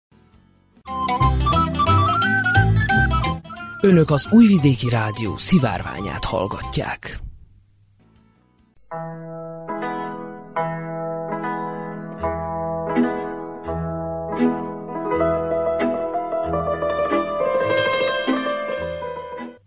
Önök 3.82 4.10
az 4.10 4.28
Újvidéki 4.32 4.90
Rádió 4.90 5.38
szivárványát 5.38 6.26
hallgatják. 6.26 7.20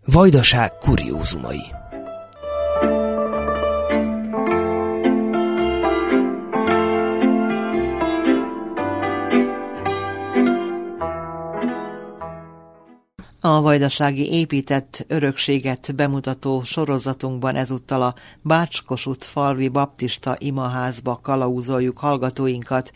Vajdaság 0.04 0.72
kuriózumai 0.72 1.77
A 13.48 13.60
vajdasági 13.60 14.32
épített 14.32 15.04
örökséget 15.06 15.94
bemutató 15.94 16.62
sorozatunkban 16.62 17.56
ezúttal 17.56 18.02
a 18.02 18.14
Bácskosut 18.42 19.24
falvi 19.24 19.68
baptista 19.68 20.36
imaházba 20.38 21.20
kalauzoljuk 21.22 21.98
hallgatóinkat. 21.98 22.92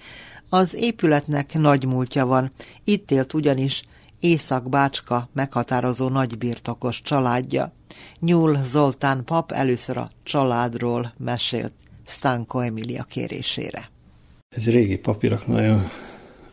Az 0.49 0.75
épületnek 0.75 1.55
nagy 1.55 1.87
múltja 1.87 2.27
van. 2.27 2.53
Itt 2.85 3.11
élt 3.11 3.35
ugyanis 3.35 3.83
Észak-Bácska 4.21 5.29
meghatározó 5.33 6.09
nagybirtokos 6.09 7.03
családja. 7.03 7.73
Nyúl 8.21 8.59
Zoltán 8.63 9.25
pap 9.25 9.53
először 9.53 9.97
a 9.97 10.11
családról 10.23 11.13
mesélt 11.19 11.73
Stanko 12.07 12.59
Emilia 12.59 13.03
kérésére. 13.03 13.91
Ez 14.57 14.65
régi 14.65 14.97
papírok 14.97 15.47
nagyon 15.47 15.83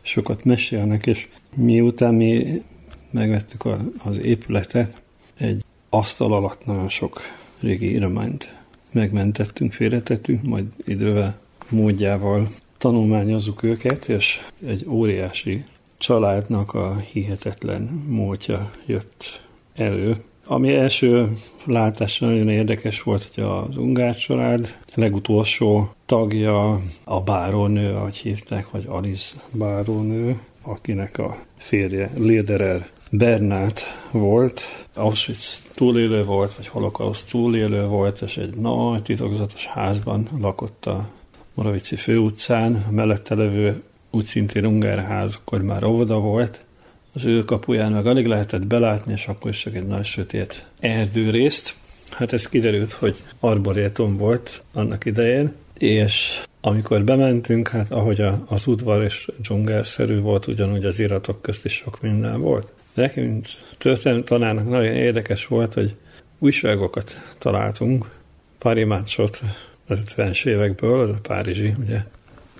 sokat 0.02 0.44
mesélnek, 0.44 1.06
és 1.06 1.28
miután 1.54 2.14
mi 2.14 2.62
megvettük 3.10 3.64
a, 3.64 3.78
az 4.04 4.18
épületet, 4.18 5.00
egy 5.36 5.64
asztal 5.88 6.32
alatt 6.32 6.66
nagyon 6.66 6.88
sok 6.88 7.20
régi 7.60 7.90
írmányt 7.90 8.54
megmentettünk, 8.90 9.72
félretettünk, 9.72 10.42
majd 10.42 10.64
idővel 10.84 11.38
módjával 11.68 12.48
tanulmányozzuk 12.78 13.62
őket, 13.62 14.08
és 14.08 14.40
egy 14.66 14.84
óriási 14.88 15.64
családnak 15.98 16.74
a 16.74 16.96
hihetetlen 16.96 17.82
múltja 18.08 18.70
jött 18.86 19.42
elő. 19.74 20.16
Ami 20.44 20.74
első 20.74 21.32
látásra 21.64 22.26
nagyon 22.26 22.48
érdekes 22.48 23.02
volt, 23.02 23.30
hogy 23.34 23.44
az 23.44 23.76
Ungár 23.76 24.16
család 24.16 24.76
legutolsó 24.94 25.94
tagja 26.06 26.80
a 27.04 27.20
bárónő, 27.20 27.94
ahogy 27.94 28.16
hívták, 28.16 28.70
vagy 28.70 28.84
Alice 28.88 29.36
bárónő, 29.50 30.38
akinek 30.62 31.18
a 31.18 31.38
férje 31.56 32.10
Lederer 32.16 32.88
Bernát 33.12 33.82
volt, 34.10 34.62
Auschwitz 34.94 35.64
túlélő 35.74 36.24
volt, 36.24 36.54
vagy 36.54 36.66
holokauszt 36.66 37.30
túlélő 37.30 37.86
volt, 37.86 38.20
és 38.20 38.36
egy 38.36 38.54
nagy 38.54 39.02
titokzatos 39.02 39.66
házban 39.66 40.28
lakott 40.40 40.86
a 40.86 41.08
Moravici 41.54 41.96
főutcán, 41.96 42.86
mellette 42.90 43.34
levő 43.34 43.82
úgy 44.10 44.24
szintén 44.24 44.64
Ungárház, 44.64 45.34
akkor 45.34 45.62
már 45.62 45.84
óvoda 45.84 46.18
volt, 46.18 46.64
az 47.12 47.24
ő 47.24 47.44
kapuján 47.44 47.92
meg 47.92 48.06
alig 48.06 48.26
lehetett 48.26 48.66
belátni, 48.66 49.12
és 49.12 49.26
akkor 49.26 49.50
is 49.50 49.58
csak 49.58 49.74
egy 49.74 49.86
nagy 49.86 50.04
sötét 50.04 50.64
erdőrészt. 50.80 51.74
Hát 52.10 52.32
ez 52.32 52.48
kiderült, 52.48 52.92
hogy 52.92 53.22
arboréton 53.40 54.16
volt 54.16 54.62
annak 54.72 55.04
idején, 55.04 55.52
és 55.78 56.42
amikor 56.60 57.04
bementünk, 57.04 57.68
hát 57.68 57.90
ahogy 57.90 58.20
a, 58.20 58.44
az 58.48 58.66
udvar 58.66 59.02
és 59.02 59.28
dzsungelszerű 59.42 60.20
volt, 60.20 60.46
ugyanúgy 60.46 60.84
az 60.84 61.00
iratok 61.00 61.42
közt 61.42 61.64
is 61.64 61.72
sok 61.72 62.00
minden 62.00 62.40
volt. 62.40 62.72
Nekünk 62.94 63.46
történelmi 63.78 64.24
tanárnak 64.24 64.68
nagyon 64.68 64.94
érdekes 64.94 65.46
volt, 65.46 65.74
hogy 65.74 65.94
újságokat 66.38 67.16
találtunk, 67.38 68.10
parimácsot 68.58 69.40
az 69.86 69.98
50-es 70.06 70.46
évekből, 70.46 71.00
az 71.00 71.10
a 71.10 71.18
párizsi, 71.22 71.74
ugye, 71.78 72.02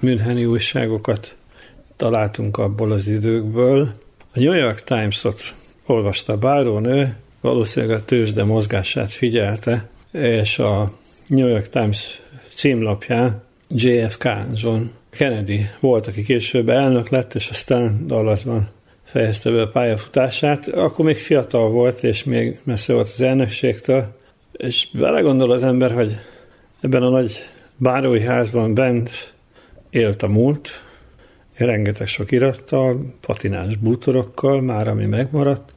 Müncheni 0.01 0.45
újságokat 0.45 1.35
találtunk 1.97 2.59
abból 2.59 2.93
az 2.93 3.09
időkből. 3.09 3.89
A 4.33 4.39
New 4.39 4.53
York 4.53 4.85
Times-ot 4.85 5.55
olvasta 5.87 6.37
bárónő, 6.37 7.17
valószínűleg 7.41 7.97
a 7.97 8.05
tőzsde 8.05 8.45
mozgását 8.45 9.13
figyelte, 9.13 9.89
és 10.13 10.59
a 10.59 10.93
New 11.27 11.47
York 11.49 11.69
Times 11.69 12.21
címlapján 12.55 13.43
JFK, 13.69 14.29
John 14.55 14.83
Kennedy 15.11 15.67
volt, 15.81 16.07
aki 16.07 16.23
később 16.23 16.69
elnök 16.69 17.09
lett, 17.09 17.35
és 17.35 17.49
aztán 17.49 18.07
Dallasban 18.07 18.69
fejezte 19.11 19.51
be 19.51 19.63
a 19.63 19.69
pályafutását. 19.69 20.69
Akkor 20.69 21.05
még 21.05 21.17
fiatal 21.17 21.71
volt, 21.71 22.05
és 22.05 22.25
még 22.25 22.59
messze 22.63 22.93
volt 22.93 23.11
az 23.15 23.21
elnökségtől, 23.21 24.07
és 24.53 24.89
belegondol 24.93 25.51
az 25.51 25.63
ember, 25.63 25.93
hogy 25.93 26.17
ebben 26.81 27.03
a 27.03 27.09
nagy 27.09 27.33
bárói 27.77 28.21
házban 28.21 28.75
bent 28.75 29.33
élt 29.91 30.23
a 30.23 30.29
múlt, 30.29 30.83
rengeteg 31.57 32.07
sok 32.07 32.31
irattal, 32.31 33.15
patinás 33.21 33.77
bútorokkal, 33.77 34.61
már 34.61 34.89
ami 34.89 35.07
megmaradt. 35.07 35.73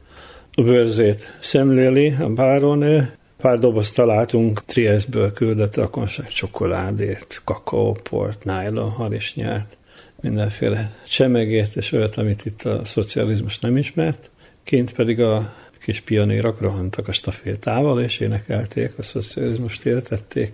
A 0.52 0.62
bőrzét 0.62 1.38
szemléli 1.40 2.14
a 2.20 2.28
bárónő, 2.28 3.16
pár 3.36 3.58
doboz 3.58 3.92
találtunk, 3.92 4.64
Triestből 4.64 5.32
küldött 5.32 5.76
akonság 5.76 6.28
csokoládét, 6.28 7.40
kakaóport, 7.44 8.44
nylon 8.44 8.90
harisnyát, 8.90 9.76
mindenféle 10.24 10.94
csemegét 11.08 11.76
és 11.76 11.92
olyat, 11.92 12.16
amit 12.16 12.44
itt 12.44 12.62
a 12.62 12.84
szocializmus 12.84 13.58
nem 13.58 13.76
ismert. 13.76 14.30
Kint 14.62 14.92
pedig 14.92 15.20
a 15.20 15.54
kis 15.78 16.00
pionérok 16.00 16.60
rohantak 16.60 17.08
a 17.08 17.12
stafétával, 17.12 18.00
és 18.00 18.18
énekelték, 18.18 18.98
a 18.98 19.02
szocializmust 19.02 19.86
éltették, 19.86 20.52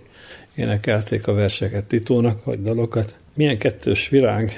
énekelték 0.55 1.27
a 1.27 1.33
verseket 1.33 1.83
Titónak, 1.83 2.43
vagy 2.43 2.61
dalokat. 2.61 3.15
Milyen 3.33 3.57
kettős 3.57 4.09
világ. 4.09 4.51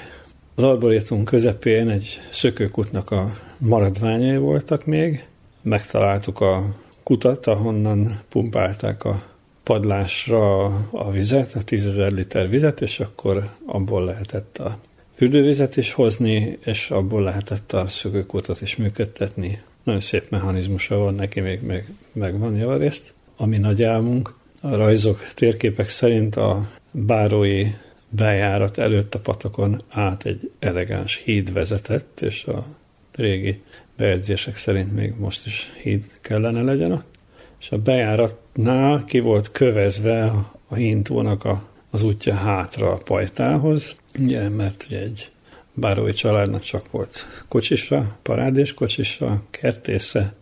Az 0.56 0.64
arborétum 0.64 1.24
közepén 1.24 1.90
egy 1.90 2.20
szökőkutnak 2.32 3.12
a 3.12 3.38
maradványai 3.58 4.38
voltak 4.38 4.86
még. 4.86 5.26
Megtaláltuk 5.62 6.40
a 6.40 6.76
kutat, 7.04 7.48
ahonnan 7.48 8.20
pumpálták 8.30 9.04
a 9.04 9.24
padlásra 9.64 10.64
a 10.92 11.12
vizet, 11.12 11.54
a 11.54 11.60
10.000 11.60 12.12
liter 12.12 12.50
vizet, 12.50 12.82
és 12.82 13.00
akkor 13.00 13.50
abból 13.66 14.06
lehetett 14.06 14.58
a 14.58 14.78
fürdővizet 15.16 15.78
is 15.78 15.94
hozni, 15.94 16.58
és 16.64 16.90
abból 16.90 17.22
lehetett 17.22 17.72
a 17.74 17.88
szökőkutat 17.88 18.62
is 18.62 18.76
működtetni. 18.76 19.62
Nagyon 19.84 20.02
szép 20.02 20.30
mechanizmusa 20.30 20.98
van 20.98 21.16
neki, 21.16 21.40
még 21.40 21.62
meg, 21.62 21.88
megvan 22.12 22.56
javarészt. 22.56 23.14
Ami 23.36 23.58
nagy 23.58 23.84
álmunk, 23.84 24.34
a 24.62 24.76
rajzok, 24.76 25.28
térképek 25.34 25.90
szerint 25.90 26.36
a 26.36 26.70
bárói 26.92 27.68
bejárat 28.10 28.78
előtt 28.78 29.16
a 29.16 29.20
patakon 29.20 29.82
át 29.90 30.26
egy 30.26 30.52
elegáns 30.60 31.22
híd 31.26 31.54
vezetett, 31.54 32.22
és 32.22 32.44
a 32.44 32.66
régi 33.12 33.62
bejegyzések 33.98 34.56
szerint 34.56 34.94
még 34.94 35.14
most 35.18 35.46
is 35.46 35.72
híd 35.82 36.06
kellene 36.22 36.62
legyen 36.62 36.92
ott. 36.92 37.16
És 37.60 37.72
a 37.72 37.78
bejáratnál 37.78 39.04
ki 39.06 39.20
volt 39.20 39.52
kövezve 39.52 40.24
a 40.68 40.76
hintónak 40.76 41.44
a, 41.44 41.68
az 41.90 42.04
útja 42.04 42.34
hátra 42.34 42.92
a 42.92 42.98
pajtához, 42.98 43.96
ugye, 44.20 44.50
mert 44.50 44.86
ugye 44.88 45.00
egy 45.00 45.32
bárói 45.74 46.14
családnak 46.14 46.62
csak 46.62 46.92
volt 46.92 47.26
kocsisra, 47.48 48.18
parádés 48.22 48.74
kocsisra, 48.74 49.44
kertésze, 49.50 50.34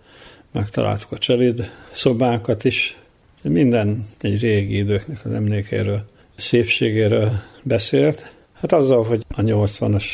megtaláltuk 0.52 1.12
a 1.12 1.18
cseléd 1.18 1.72
szobákat 1.92 2.64
is, 2.64 2.98
minden 3.42 4.06
egy 4.22 4.42
régi 4.42 4.78
időknek 4.78 5.26
az 5.26 5.32
emlékéről, 5.32 6.10
szépségéről 6.36 7.32
beszélt. 7.64 8.34
Hát 8.54 8.72
azzal, 8.72 9.04
hogy 9.04 9.26
a 9.28 9.42
80-as 9.42 10.06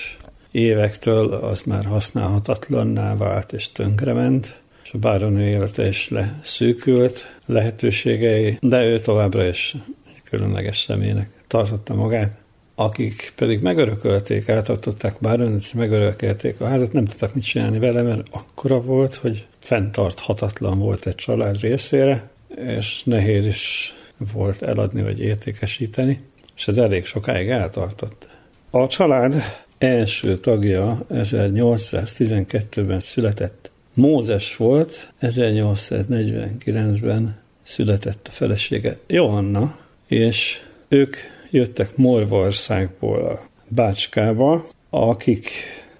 évektől 0.51 1.33
az 1.33 1.61
már 1.61 1.85
használhatatlanná 1.85 3.15
vált 3.15 3.53
és 3.53 3.71
tönkrement, 3.71 4.61
és 4.83 4.93
a 4.93 4.97
báronő 4.97 5.47
élete 5.47 5.87
is 5.87 6.09
leszűkült 6.09 7.37
lehetőségei, 7.45 8.57
de 8.61 8.83
ő 8.83 8.99
továbbra 8.99 9.47
is 9.47 9.75
egy 10.07 10.21
különleges 10.29 10.79
személynek 10.79 11.29
tartotta 11.47 11.93
magát. 11.93 12.37
Akik 12.79 13.33
pedig 13.35 13.61
megörökölték, 13.61 14.49
átadották 14.49 15.15
báronőt, 15.19 15.61
és 15.61 15.73
megörökölték 15.73 16.61
a 16.61 16.67
házat, 16.67 16.93
nem 16.93 17.05
tudtak 17.05 17.33
mit 17.33 17.45
csinálni 17.45 17.79
vele, 17.79 18.01
mert 18.01 18.27
akkora 18.31 18.81
volt, 18.81 19.15
hogy 19.15 19.47
fenntarthatatlan 19.59 20.79
volt 20.79 21.05
egy 21.05 21.15
család 21.15 21.59
részére, 21.59 22.29
és 22.55 23.03
nehéz 23.03 23.45
is 23.45 23.93
volt 24.33 24.61
eladni 24.61 25.01
vagy 25.01 25.19
értékesíteni, 25.19 26.19
és 26.55 26.67
ez 26.67 26.77
elég 26.77 27.05
sokáig 27.05 27.49
eltartott. 27.49 28.27
A 28.69 28.87
család 28.87 29.43
első 29.77 30.37
tagja 30.37 31.05
1812-ben 31.09 32.99
született 32.99 33.71
Mózes 33.93 34.55
volt, 34.55 35.11
1849-ben 35.21 37.37
született 37.63 38.27
a 38.29 38.31
felesége 38.31 38.97
Johanna, 39.07 39.77
és 40.07 40.61
ők 40.87 41.15
jöttek 41.49 41.95
Morvarszágból 41.95 43.25
a 43.25 43.39
Bácskába, 43.67 44.63
akik 44.89 45.49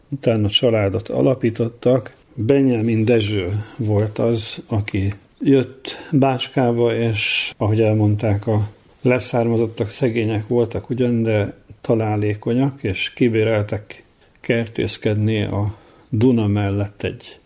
utána 0.10 0.50
családot 0.50 1.10
alapítottak. 1.10 2.16
Benjamin 2.34 3.06
Dezső 3.06 3.64
volt 3.78 4.20
az, 4.20 4.64
aki 4.68 5.14
jött 5.40 5.96
Bácskába, 6.12 6.96
és 6.96 7.54
ahogy 7.58 7.82
elmondták, 7.82 8.48
a 8.48 8.70
leszármazottak 9.02 9.90
szegények 9.90 10.48
voltak 10.48 10.90
ugyan, 10.90 11.24
de 11.24 11.54
találékonyak, 11.82 12.84
és 12.84 13.14
kibéreltek 13.14 14.04
kertészkedni 14.40 15.44
a 15.44 15.76
Duna 16.10 16.48
mellett 16.48 17.04
egy 17.04 17.40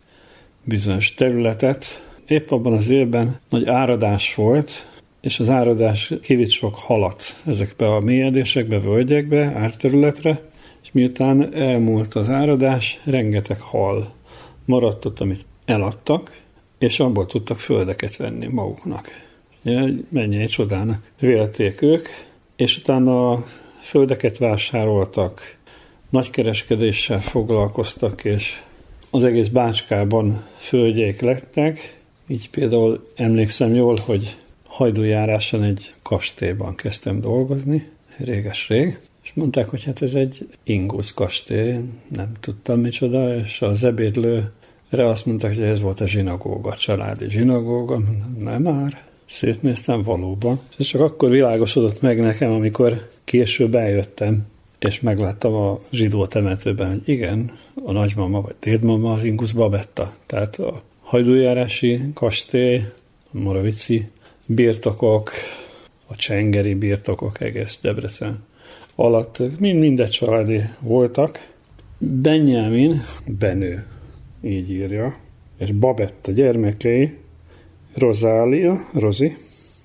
bizonyos 0.64 1.14
területet. 1.14 2.04
Épp 2.28 2.52
abban 2.52 2.74
az 2.74 2.90
évben 2.90 3.40
nagy 3.50 3.68
áradás 3.68 4.36
volt, 4.36 4.86
és 5.22 5.40
az 5.40 5.50
áradás 5.50 6.14
kivitt 6.22 6.50
sok 6.50 6.76
halat 6.76 7.42
ezekbe 7.46 7.96
a 7.96 8.00
mélyedésekbe, 8.00 8.80
völgyekbe, 8.80 9.54
árterületre, 9.56 10.42
és 10.84 10.90
miután 10.92 11.54
elmúlt 11.54 12.14
az 12.14 12.30
áradás, 12.30 13.00
rengeteg 13.04 13.60
hal 13.60 14.14
maradt 14.66 15.06
ott, 15.06 15.20
amit 15.20 15.46
eladtak, 15.66 16.40
és 16.78 17.00
abból 17.00 17.26
tudtak 17.26 17.60
földeket 17.60 18.18
venni 18.18 18.48
maguknak. 18.48 19.08
Mennyi 20.10 20.38
egy 20.38 20.50
csodának 20.50 21.10
vélték 21.20 21.82
ők, 21.82 22.08
és 22.56 22.78
utána 22.78 23.32
a 23.32 23.46
földeket 23.82 24.38
vásároltak, 24.38 25.56
nagykereskedéssel 26.10 27.22
foglalkoztak, 27.22 28.24
és 28.24 28.62
az 29.10 29.24
egész 29.24 29.48
Bácskában 29.48 30.44
földjeik 30.58 31.22
lettek, 31.22 32.00
így 32.28 32.50
például 32.50 33.04
emlékszem 33.16 33.74
jól, 33.74 33.98
hogy 34.06 34.38
hajdújáráson 34.82 35.64
egy 35.64 35.94
kastélyban 36.02 36.76
kezdtem 36.76 37.20
dolgozni, 37.20 37.90
réges-rég, 38.18 39.00
és 39.24 39.32
mondták, 39.34 39.70
hogy 39.70 39.84
hát 39.84 40.02
ez 40.02 40.14
egy 40.14 40.48
ingusz 40.64 41.14
kastély, 41.14 41.76
nem 42.08 42.32
tudtam 42.40 42.80
micsoda, 42.80 43.36
és 43.36 43.62
az 43.62 43.84
ebédlőre 43.84 44.50
azt 44.90 45.26
mondták, 45.26 45.56
hogy 45.56 45.64
ez 45.64 45.82
volt 45.82 46.02
a 46.02 46.08
zsinagóga, 46.08 46.70
a 46.70 46.76
családi 46.76 47.30
zsinagóga, 47.30 48.02
nem 48.40 48.62
már, 48.62 49.04
szétnéztem 49.30 50.02
valóban. 50.04 50.60
És 50.78 50.88
csak 50.88 51.02
akkor 51.02 51.30
világosodott 51.30 52.02
meg 52.02 52.20
nekem, 52.20 52.52
amikor 52.52 53.10
később 53.24 53.76
eljöttem, 53.76 54.48
és 54.80 55.02
megláttam 55.02 55.54
a 55.54 55.80
zsidó 55.92 56.26
temetőben, 56.26 56.90
hogy 56.90 57.02
igen, 57.10 57.52
a 57.84 57.92
nagymama 57.92 58.42
vagy 58.42 58.56
dédmama 58.60 59.14
az 59.14 59.24
Ingus 59.24 59.52
Babetta. 59.52 60.16
Tehát 60.26 60.56
a 60.56 60.82
hajdújárási 61.02 62.02
kastély, 62.14 62.82
a 63.34 63.38
Moravici 63.38 64.10
birtokok, 64.56 65.32
a 66.08 66.16
csengeri 66.16 66.74
birtokok 66.74 67.42
egész 67.42 67.80
Debrecen 67.82 68.50
alatt 68.96 69.60
mind 69.60 69.80
mindegy 69.80 70.10
családi 70.10 70.62
voltak. 70.80 71.50
Benjamin 71.98 73.02
Benő, 73.26 73.86
így 74.42 74.72
írja, 74.72 75.16
és 75.58 75.72
Babetta 75.72 76.32
gyermekei, 76.32 77.18
Rozália, 77.94 78.90
Rozi, 78.94 79.34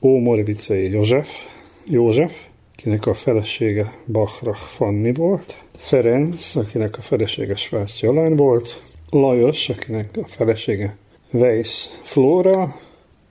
Ómorvicei 0.01 0.91
József, 0.91 1.29
József, 1.85 2.47
akinek 2.73 3.07
a 3.07 3.14
felesége 3.14 3.93
Bachrach 4.07 4.61
Fanni 4.61 5.12
volt, 5.12 5.64
Ferenc, 5.77 6.57
akinek 6.57 6.99
a 6.99 7.01
felesége 7.01 7.55
Svász 7.55 8.01
Jalán 8.01 8.37
volt, 8.37 8.83
Lajos, 9.11 9.69
akinek 9.69 10.09
a 10.23 10.27
felesége 10.27 10.97
Weiss 11.31 11.89
Flóra, 12.03 12.81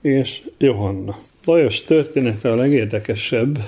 és 0.06 0.42
Johanna. 0.58 1.18
Lajos 1.44 1.84
története 1.84 2.50
a 2.50 2.54
legérdekesebb, 2.54 3.58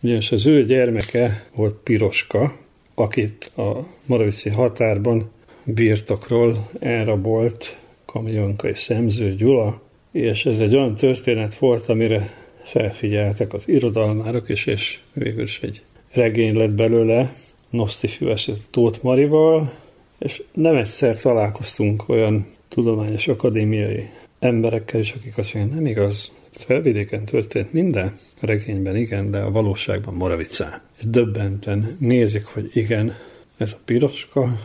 ugyanis 0.00 0.32
az 0.32 0.46
ő 0.46 0.64
gyermeke 0.64 1.46
volt 1.54 1.74
Piroska, 1.82 2.56
akit 2.94 3.50
a 3.56 3.86
Moravici 4.06 4.48
határban 4.48 5.30
birtokról 5.64 6.70
elrabolt 6.80 7.76
kamionkai 8.04 8.74
szemző 8.74 9.34
Gyula, 9.34 9.80
és 10.12 10.46
ez 10.46 10.58
egy 10.58 10.74
olyan 10.74 10.94
történet 10.94 11.54
volt, 11.54 11.88
amire 11.88 12.30
felfigyeltek 12.62 13.52
az 13.52 13.68
irodalmárok 13.68 14.48
is, 14.48 14.66
és 14.66 14.98
végül 15.12 15.42
is 15.42 15.60
egy 15.62 15.82
regény 16.12 16.56
lett 16.56 16.70
belőle, 16.70 17.32
Noszti 17.70 18.06
Füveset 18.06 18.58
Tóth 18.70 18.98
Marival, 19.02 19.72
és 20.18 20.42
nem 20.52 20.76
egyszer 20.76 21.20
találkoztunk 21.20 22.08
olyan 22.08 22.46
tudományos 22.68 23.28
akadémiai 23.28 24.08
emberekkel 24.44 25.00
is, 25.00 25.12
akik 25.12 25.38
azt 25.38 25.54
mondják, 25.54 25.74
nem 25.74 25.86
igaz, 25.86 26.30
felvidéken 26.50 27.24
történt 27.24 27.72
minden, 27.72 28.12
regényben 28.40 28.96
igen, 28.96 29.30
de 29.30 29.38
a 29.38 29.50
valóságban 29.50 30.14
Moravicán. 30.14 30.80
És 30.98 31.04
döbbenten 31.06 31.96
nézik, 32.00 32.44
hogy 32.44 32.70
igen, 32.72 33.14
ez 33.56 33.72
a 33.72 33.80
piroska, 33.84 34.58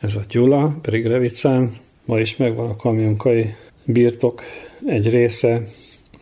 ez 0.00 0.14
a 0.14 0.24
Gyula, 0.28 0.78
pedig 0.82 1.06
Revicán, 1.06 1.70
ma 2.04 2.20
is 2.20 2.36
megvan 2.36 2.70
a 2.70 2.76
kamionkai 2.76 3.54
birtok 3.84 4.42
egy 4.86 5.10
része, 5.10 5.62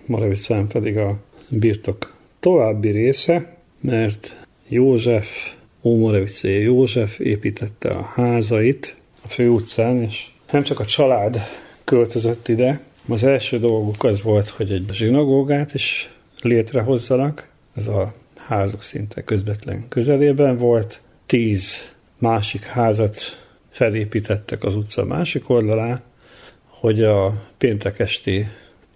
Moravicán 0.06 0.66
pedig 0.66 0.96
a 0.96 1.16
birtok 1.48 2.14
további 2.40 2.90
része, 2.90 3.56
mert 3.80 4.46
József, 4.68 5.54
Ómoravicé 5.82 6.62
József 6.62 7.18
építette 7.18 7.88
a 7.88 8.02
házait 8.02 8.96
a 9.22 9.28
főutcán, 9.28 10.02
és 10.02 10.26
nem 10.50 10.62
csak 10.62 10.80
a 10.80 10.84
család 10.84 11.38
költözött 11.84 12.48
ide, 12.48 12.80
az 13.08 13.24
első 13.24 13.58
dolguk 13.58 14.04
az 14.04 14.22
volt, 14.22 14.48
hogy 14.48 14.72
egy 14.72 14.88
zsinagógát 14.92 15.74
is 15.74 16.10
létrehozzanak, 16.40 17.48
ez 17.74 17.86
a 17.86 18.14
házuk 18.36 18.82
szinte 18.82 19.24
közvetlen 19.24 19.88
közelében 19.88 20.58
volt, 20.58 21.00
tíz 21.26 21.92
másik 22.18 22.64
házat 22.64 23.20
felépítettek 23.70 24.64
az 24.64 24.76
utca 24.76 25.04
másik 25.04 25.48
oldalán, 25.48 26.00
hogy 26.66 27.02
a 27.02 27.42
péntek 27.58 27.98
esti 27.98 28.46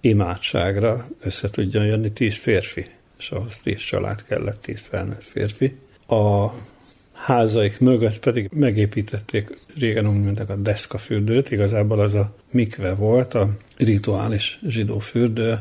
imádságra 0.00 1.08
össze 1.20 1.50
tudjon 1.50 1.84
jönni 1.84 2.12
tíz 2.12 2.36
férfi, 2.36 2.86
és 3.18 3.30
ahhoz 3.30 3.58
tíz 3.58 3.80
család 3.80 4.24
kellett, 4.24 4.60
tíz 4.60 4.80
felnőtt 4.80 5.22
férfi. 5.22 5.76
A 6.06 6.46
házaik 7.24 7.80
mögött 7.80 8.18
pedig 8.18 8.48
megépítették, 8.52 9.58
régen 9.78 10.08
úgy 10.08 10.22
mondták 10.22 10.48
a 10.48 10.56
deszkafürdőt, 10.56 11.50
igazából 11.50 12.00
az 12.00 12.14
a 12.14 12.34
mikve 12.50 12.94
volt, 12.94 13.34
a 13.34 13.50
rituális 13.76 14.58
zsidó 14.66 14.98
fürdő, 14.98 15.58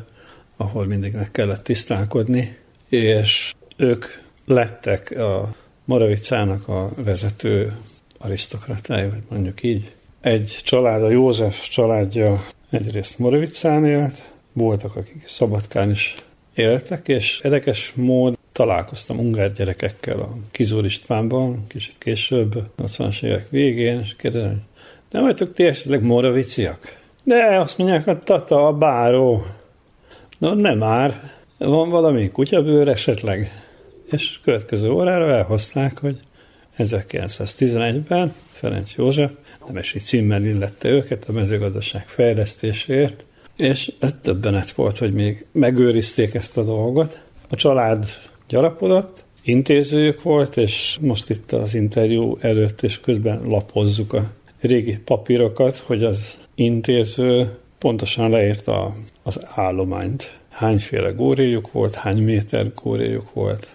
ahol 0.57 0.85
mindig 0.85 1.13
meg 1.13 1.31
kellett 1.31 1.63
tisztálkodni, 1.63 2.57
és 2.89 3.53
ők 3.77 4.05
lettek 4.45 5.11
a 5.11 5.55
Moravicának 5.85 6.67
a 6.67 6.91
vezető 6.95 7.77
arisztokratája, 8.17 9.09
vagy 9.09 9.23
mondjuk 9.29 9.63
így. 9.63 9.91
Egy 10.21 10.59
család, 10.63 11.03
a 11.03 11.09
József 11.09 11.67
családja 11.69 12.43
egyrészt 12.69 13.19
Moravicán 13.19 13.85
élt, 13.85 14.23
voltak, 14.53 14.95
akik 14.95 15.23
Szabadkán 15.27 15.89
is 15.89 16.15
éltek, 16.53 17.07
és 17.07 17.41
érdekes 17.43 17.93
mód 17.95 18.36
találkoztam 18.57 19.19
ungár 19.19 19.51
gyerekekkel 19.51 20.19
a 20.19 20.29
Kizor 20.51 20.85
Istvánban, 20.85 21.65
kicsit 21.67 21.95
később, 21.97 22.63
80-as 22.77 23.23
évek 23.23 23.49
végén, 23.49 23.99
és 23.99 24.15
kérdezem, 24.15 24.61
nem 25.11 25.23
vagytok 25.23 25.53
ti 25.53 25.63
esetleg 25.63 26.03
moraviciak? 26.03 26.97
De 27.23 27.59
azt 27.59 27.77
mondják, 27.77 28.07
a 28.07 28.17
tata, 28.17 28.67
a 28.67 28.73
báró. 28.73 29.45
Na 30.37 30.53
nem 30.53 30.77
már, 30.77 31.31
van 31.57 31.89
valami 31.89 32.29
kutyabőr 32.29 32.87
esetleg? 32.87 33.51
És 34.11 34.39
következő 34.43 34.89
órára 34.89 35.35
elhozták, 35.35 35.99
hogy 35.99 36.19
1911-ben 36.77 38.33
Ferenc 38.51 38.95
József 38.95 39.31
nemesi 39.67 39.99
címmel 39.99 40.43
illette 40.43 40.89
őket 40.89 41.25
a 41.27 41.31
mezőgazdaság 41.31 42.07
fejlesztésért, 42.07 43.25
és 43.55 43.93
ez 43.99 44.15
többenet 44.21 44.71
volt, 44.71 44.97
hogy 44.97 45.13
még 45.13 45.45
megőrizték 45.51 46.33
ezt 46.33 46.57
a 46.57 46.63
dolgot. 46.63 47.19
A 47.49 47.55
család 47.55 48.05
gyarapodott, 48.47 49.23
intézőjük 49.43 50.21
volt, 50.21 50.57
és 50.57 50.97
most 51.01 51.29
itt 51.29 51.51
az 51.51 51.73
interjú 51.73 52.37
előtt 52.41 52.81
és 52.81 52.99
közben 52.99 53.41
lapozzuk 53.43 54.13
a 54.13 54.31
régi 54.59 54.97
papírokat, 54.97 55.77
hogy 55.77 56.03
az 56.03 56.37
intéző 56.55 57.57
pontosan 57.77 58.29
leírta 58.29 58.95
az 59.23 59.39
állományt. 59.55 60.39
Hányféle 60.49 61.09
góréjuk 61.09 61.71
volt, 61.71 61.95
hány 61.95 62.23
méter 62.23 62.71
góréjuk 62.83 63.33
volt, 63.33 63.67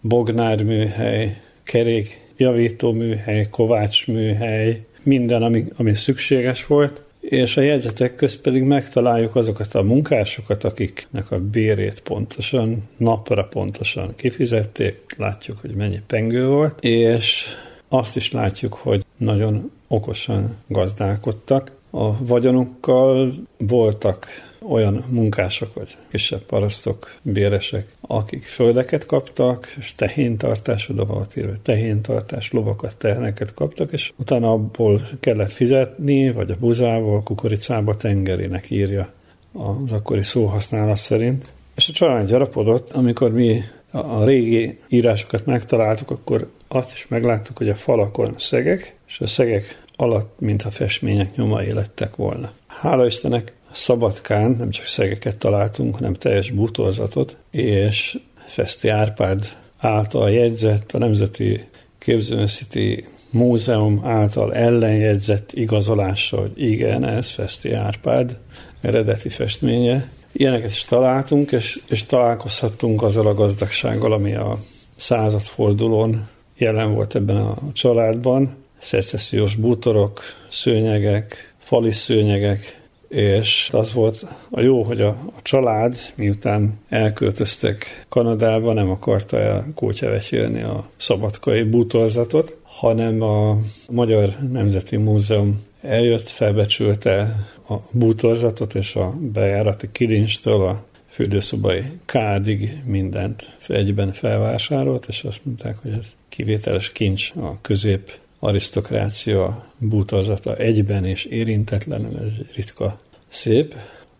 bognárműhely, 0.00 1.40
kerék 1.62 2.28
javítóműhely, 2.36 3.48
kovácsműhely, 3.50 4.84
minden, 5.02 5.42
ami, 5.42 5.64
ami 5.76 5.94
szükséges 5.94 6.66
volt, 6.66 7.02
és 7.20 7.56
a 7.56 7.60
jegyzetek 7.60 8.16
közt 8.16 8.40
pedig 8.40 8.62
megtaláljuk 8.62 9.36
azokat 9.36 9.74
a 9.74 9.82
munkásokat, 9.82 10.64
akiknek 10.64 11.30
a 11.30 11.38
bérét 11.38 12.00
pontosan, 12.00 12.88
napra 12.96 13.44
pontosan 13.44 14.14
kifizették, 14.16 15.14
látjuk, 15.16 15.58
hogy 15.60 15.74
mennyi 15.74 16.00
pengő 16.06 16.46
volt, 16.46 16.84
és 16.84 17.46
azt 17.88 18.16
is 18.16 18.32
látjuk, 18.32 18.74
hogy 18.74 19.04
nagyon 19.16 19.70
okosan 19.88 20.56
gazdálkodtak. 20.66 21.70
A 21.90 22.24
vagyonukkal 22.24 23.32
voltak 23.56 24.26
olyan 24.68 25.04
munkások, 25.08 25.74
vagy 25.74 25.96
kisebb 26.10 26.40
parasztok, 26.40 27.14
béresek, 27.22 27.86
akik 28.00 28.44
földeket 28.44 29.06
kaptak, 29.06 29.74
és 29.78 29.94
tehéntartás, 29.94 30.88
oda 30.88 31.04
volt 31.04 31.36
írva, 31.36 31.52
tehéntartás, 31.62 32.52
lovakat, 32.52 32.96
teheneket 32.96 33.54
kaptak, 33.54 33.92
és 33.92 34.12
utána 34.16 34.52
abból 34.52 35.08
kellett 35.20 35.52
fizetni, 35.52 36.32
vagy 36.32 36.50
a 36.50 36.56
buzából, 36.58 37.22
kukoricába 37.22 37.96
tengerinek 37.96 38.70
írja 38.70 39.12
az 39.52 39.92
akkori 39.92 40.22
szóhasználat 40.22 40.96
szerint. 40.96 41.48
És 41.74 41.88
a 41.88 41.92
család 41.92 42.28
gyarapodott, 42.28 42.92
amikor 42.92 43.32
mi 43.32 43.62
a 43.90 44.24
régi 44.24 44.78
írásokat 44.88 45.46
megtaláltuk, 45.46 46.10
akkor 46.10 46.50
azt 46.68 46.92
is 46.92 47.08
megláttuk, 47.08 47.56
hogy 47.56 47.68
a 47.68 47.74
falakon 47.74 48.34
szegek, 48.38 48.94
és 49.08 49.20
a 49.20 49.26
szegek 49.26 49.82
alatt, 49.96 50.40
mintha 50.40 50.70
festmények 50.70 51.36
nyomai 51.36 51.72
lettek 51.72 52.16
volna. 52.16 52.52
Hála 52.66 53.06
Istennek 53.06 53.52
Szabadkán 53.72 54.50
nem 54.58 54.70
csak 54.70 54.84
szegeket 54.84 55.36
találtunk, 55.36 55.94
hanem 55.94 56.14
teljes 56.14 56.50
bútorzatot, 56.50 57.36
és 57.50 58.18
Feszti 58.46 58.88
Árpád 58.88 59.56
által 59.78 60.30
jegyzett 60.30 60.92
a 60.92 60.98
Nemzeti 60.98 61.64
Képzőművészeti 61.98 63.04
múzeum 63.30 64.00
által 64.04 64.54
ellenjegyzett 64.54 65.52
igazolással, 65.52 66.40
hogy 66.40 66.62
igen, 66.62 67.04
ez 67.04 67.28
Feszti 67.28 67.72
Árpád 67.72 68.38
eredeti 68.80 69.28
festménye. 69.28 70.10
Ilyeneket 70.32 70.70
is 70.70 70.84
találtunk, 70.84 71.52
és, 71.52 71.80
és 71.88 72.06
találkozhattunk 72.06 73.02
azzal 73.02 73.26
a 73.26 73.34
gazdagsággal, 73.34 74.12
ami 74.12 74.34
a 74.34 74.58
századfordulón 74.96 76.28
jelen 76.56 76.94
volt 76.94 77.14
ebben 77.14 77.36
a 77.36 77.56
családban. 77.72 78.56
Szecessziós 78.78 79.54
bútorok, 79.54 80.20
szőnyegek, 80.48 81.54
fali 81.58 81.92
szőnyegek, 81.92 82.79
és 83.10 83.68
az 83.72 83.92
volt 83.92 84.26
a 84.50 84.60
jó, 84.60 84.82
hogy 84.82 85.00
a, 85.00 85.08
a 85.08 85.42
család, 85.42 85.96
miután 86.14 86.78
elköltöztek 86.88 88.04
Kanadába, 88.08 88.72
nem 88.72 88.90
akarta 88.90 89.38
el 89.38 89.66
kótyavesélni 89.74 90.62
a 90.62 90.88
szabadkai 90.96 91.62
bútorzatot, 91.62 92.56
hanem 92.62 93.22
a 93.22 93.58
Magyar 93.90 94.28
Nemzeti 94.52 94.96
Múzeum 94.96 95.62
eljött, 95.82 96.28
felbecsülte 96.28 97.46
a 97.68 97.74
bútorzatot 97.90 98.74
és 98.74 98.96
a 98.96 99.14
bejárati 99.20 99.88
kilinstől 99.92 100.66
a 100.66 100.84
fürdőszobai 101.08 101.82
kádig 102.04 102.82
mindent 102.84 103.56
egyben 103.66 104.12
felvásárolt, 104.12 105.06
és 105.08 105.24
azt 105.24 105.44
mondták, 105.44 105.78
hogy 105.82 105.92
ez 105.98 106.06
kivételes 106.28 106.92
kincs 106.92 107.32
a 107.36 107.60
közép 107.60 108.18
arisztokrácia 108.40 109.64
bútorzata 109.78 110.56
egyben 110.56 111.04
és 111.04 111.24
érintetlenül, 111.24 112.18
ez 112.18 112.32
ritka 112.54 113.00
szép. 113.28 113.74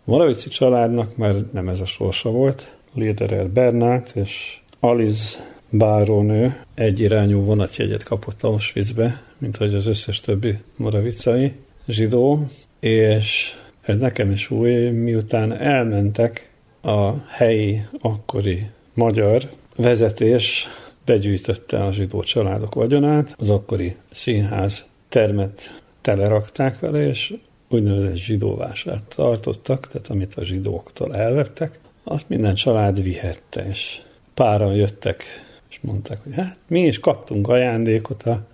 Moravici 0.05 0.49
családnak 0.49 1.17
már 1.17 1.35
nem 1.53 1.69
ez 1.69 1.81
a 1.81 1.85
sorsa 1.85 2.31
volt. 2.31 2.71
Liederer 2.95 3.49
Bernát 3.49 4.13
és 4.15 4.59
Aliz 4.81 5.39
bárónő 5.71 6.65
egyirányú 6.75 7.45
vonatjegyet 7.45 8.03
kapott 8.03 8.43
Auschwitzbe, 8.43 9.23
mint 9.39 9.57
hogy 9.57 9.75
az 9.75 9.87
összes 9.87 10.21
többi 10.21 10.59
moravicai 10.77 11.53
zsidó, 11.89 12.47
és 12.81 13.53
ez 13.81 13.99
nekem 13.99 14.31
is 14.31 14.51
új, 14.51 14.89
miután 14.89 15.53
elmentek 15.53 16.51
a 16.83 17.27
helyi, 17.29 17.83
akkori 18.01 18.67
magyar 18.95 19.49
vezetés 19.77 20.69
begyűjtötte 21.11 21.85
a 21.85 21.93
zsidó 21.93 22.23
családok 22.23 22.75
vagyonát, 22.75 23.35
az 23.39 23.51
akkori 23.51 23.97
színház 24.11 24.85
termet 25.09 25.83
telerakták 26.01 26.79
vele, 26.79 27.07
és 27.07 27.35
úgynevezett 27.69 28.17
zsidóvásárt 28.17 29.15
tartottak, 29.15 29.89
tehát 29.89 30.09
amit 30.09 30.35
a 30.35 30.45
zsidóktól 30.45 31.17
elvettek, 31.17 31.79
azt 32.05 32.29
minden 32.29 32.55
család 32.55 33.03
vihette, 33.03 33.67
és 33.69 34.01
páran 34.35 34.75
jöttek, 34.75 35.25
és 35.71 35.79
mondták, 35.81 36.23
hogy 36.23 36.35
hát 36.35 36.57
mi 36.67 36.81
is 36.81 36.99
kaptunk 36.99 37.49
ajándékot 37.49 38.23
a 38.23 38.47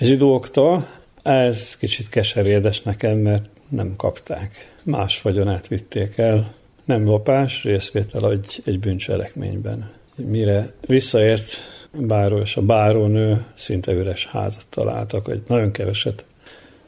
zsidóktól, 0.00 0.88
ez 1.22 1.76
kicsit 1.76 2.08
keserédes 2.08 2.82
nekem, 2.82 3.18
mert 3.18 3.48
nem 3.68 3.96
kapták. 3.96 4.74
Más 4.84 5.22
vagyonát 5.22 5.68
vitték 5.68 6.18
el, 6.18 6.54
nem 6.84 7.04
lopás, 7.04 7.64
részvétel 7.64 8.30
egy, 8.30 8.62
egy 8.64 8.78
bűncselekményben. 8.78 9.90
Mire 10.14 10.72
visszaért 10.86 11.56
báró 11.98 12.38
és 12.38 12.56
a 12.56 12.62
bárónő 12.62 13.44
szinte 13.54 13.92
üres 13.92 14.26
házat 14.26 14.66
találtak, 14.68 15.26
hogy 15.26 15.42
nagyon 15.46 15.70
keveset 15.70 16.24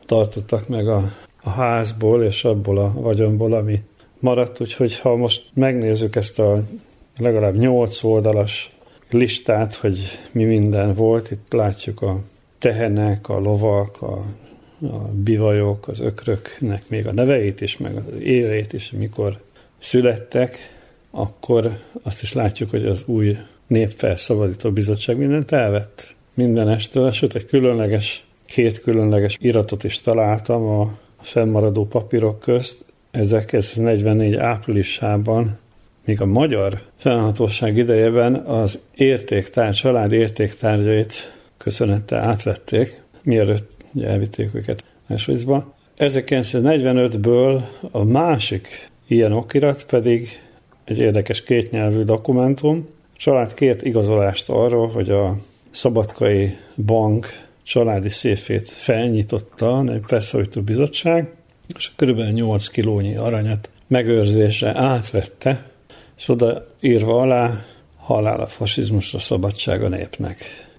tartottak 0.07 0.69
meg 0.69 0.89
a, 0.89 1.13
a 1.43 1.51
házból 1.51 2.23
és 2.23 2.45
abból 2.45 2.79
a 2.79 2.93
vagyonból, 2.93 3.53
ami 3.53 3.83
maradt, 4.19 4.61
úgyhogy 4.61 4.99
ha 4.99 5.17
most 5.17 5.51
megnézzük 5.55 6.17
ezt 6.17 6.39
a 6.39 6.63
legalább 7.19 7.57
nyolc 7.57 8.03
oldalas 8.03 8.69
listát, 9.11 9.75
hogy 9.75 9.99
mi 10.33 10.45
minden 10.45 10.95
volt, 10.95 11.31
itt 11.31 11.53
látjuk 11.53 12.03
a 12.03 12.21
tehenek, 12.59 13.29
a 13.29 13.39
lovak, 13.39 14.03
a, 14.03 14.25
a 14.87 15.09
bivajok, 15.13 15.89
az 15.89 16.01
ökröknek 16.01 16.89
még 16.89 17.07
a 17.07 17.13
neveit 17.13 17.61
is, 17.61 17.79
meg 17.79 17.97
az 17.97 18.21
éveit 18.21 18.73
is, 18.73 18.91
mikor 18.91 19.41
születtek, 19.79 20.57
akkor 21.11 21.79
azt 22.03 22.23
is 22.23 22.33
látjuk, 22.33 22.71
hogy 22.71 22.87
az 22.87 23.03
új 23.07 23.37
Népfelszabadító 23.67 24.71
Bizottság 24.71 25.17
mindent 25.17 25.53
elvett. 25.53 26.15
Mindenestől, 26.35 27.13
sőt 27.13 27.35
egy 27.35 27.47
különleges, 27.47 28.25
két 28.47 28.81
különleges 28.81 29.37
iratot 29.41 29.85
is 29.85 30.01
találtam 30.01 30.69
a 30.69 30.99
fennmaradó 31.21 31.87
papírok 31.87 32.41
közt. 32.41 32.85
1944 33.11 34.35
áprilisában 34.35 35.59
még 36.05 36.21
a 36.21 36.27
magyar 36.27 36.81
fennhatóság 36.97 37.77
idejében 37.77 38.35
az 38.35 38.79
értéktár, 38.95 39.75
család 39.75 40.13
értéktárgyait 40.13 41.35
köszönettel 41.57 42.19
átvették, 42.19 43.01
mielőtt 43.23 43.77
elvitték 44.03 44.55
őket 44.55 44.85
Auschwitzba. 45.09 45.75
1945-ből 45.99 47.63
a 47.91 48.05
másik 48.05 48.91
ilyen 49.07 49.33
okirat 49.33 49.87
pedig 49.87 50.29
egy 50.85 50.99
érdekes 50.99 51.43
kétnyelvű 51.43 52.03
dokumentum, 52.03 52.89
család 53.17 53.55
kért 53.55 53.83
igazolást 53.83 54.49
arról, 54.49 54.89
hogy 54.89 55.11
a 55.11 55.37
Szabadkai 55.71 56.57
Bank 56.87 57.27
családi 57.63 58.09
széfét 58.09 58.69
felnyitotta 58.69 59.79
a 59.79 59.85
Felszólító 60.07 60.61
Bizottság, 60.61 61.33
és 61.77 61.91
kb. 61.97 62.21
8 62.21 62.69
kilónyi 62.69 63.17
aranyat 63.17 63.71
megőrzésre 63.87 64.79
átvette, 64.81 65.71
és 66.17 66.29
oda 66.29 66.67
írva 66.81 67.21
alá 67.21 67.65
halál 67.97 68.41
a 68.41 68.47
fasizmusra, 68.47 69.19
szabadság 69.19 69.83
a 69.83 69.89
népnek. 69.89 70.39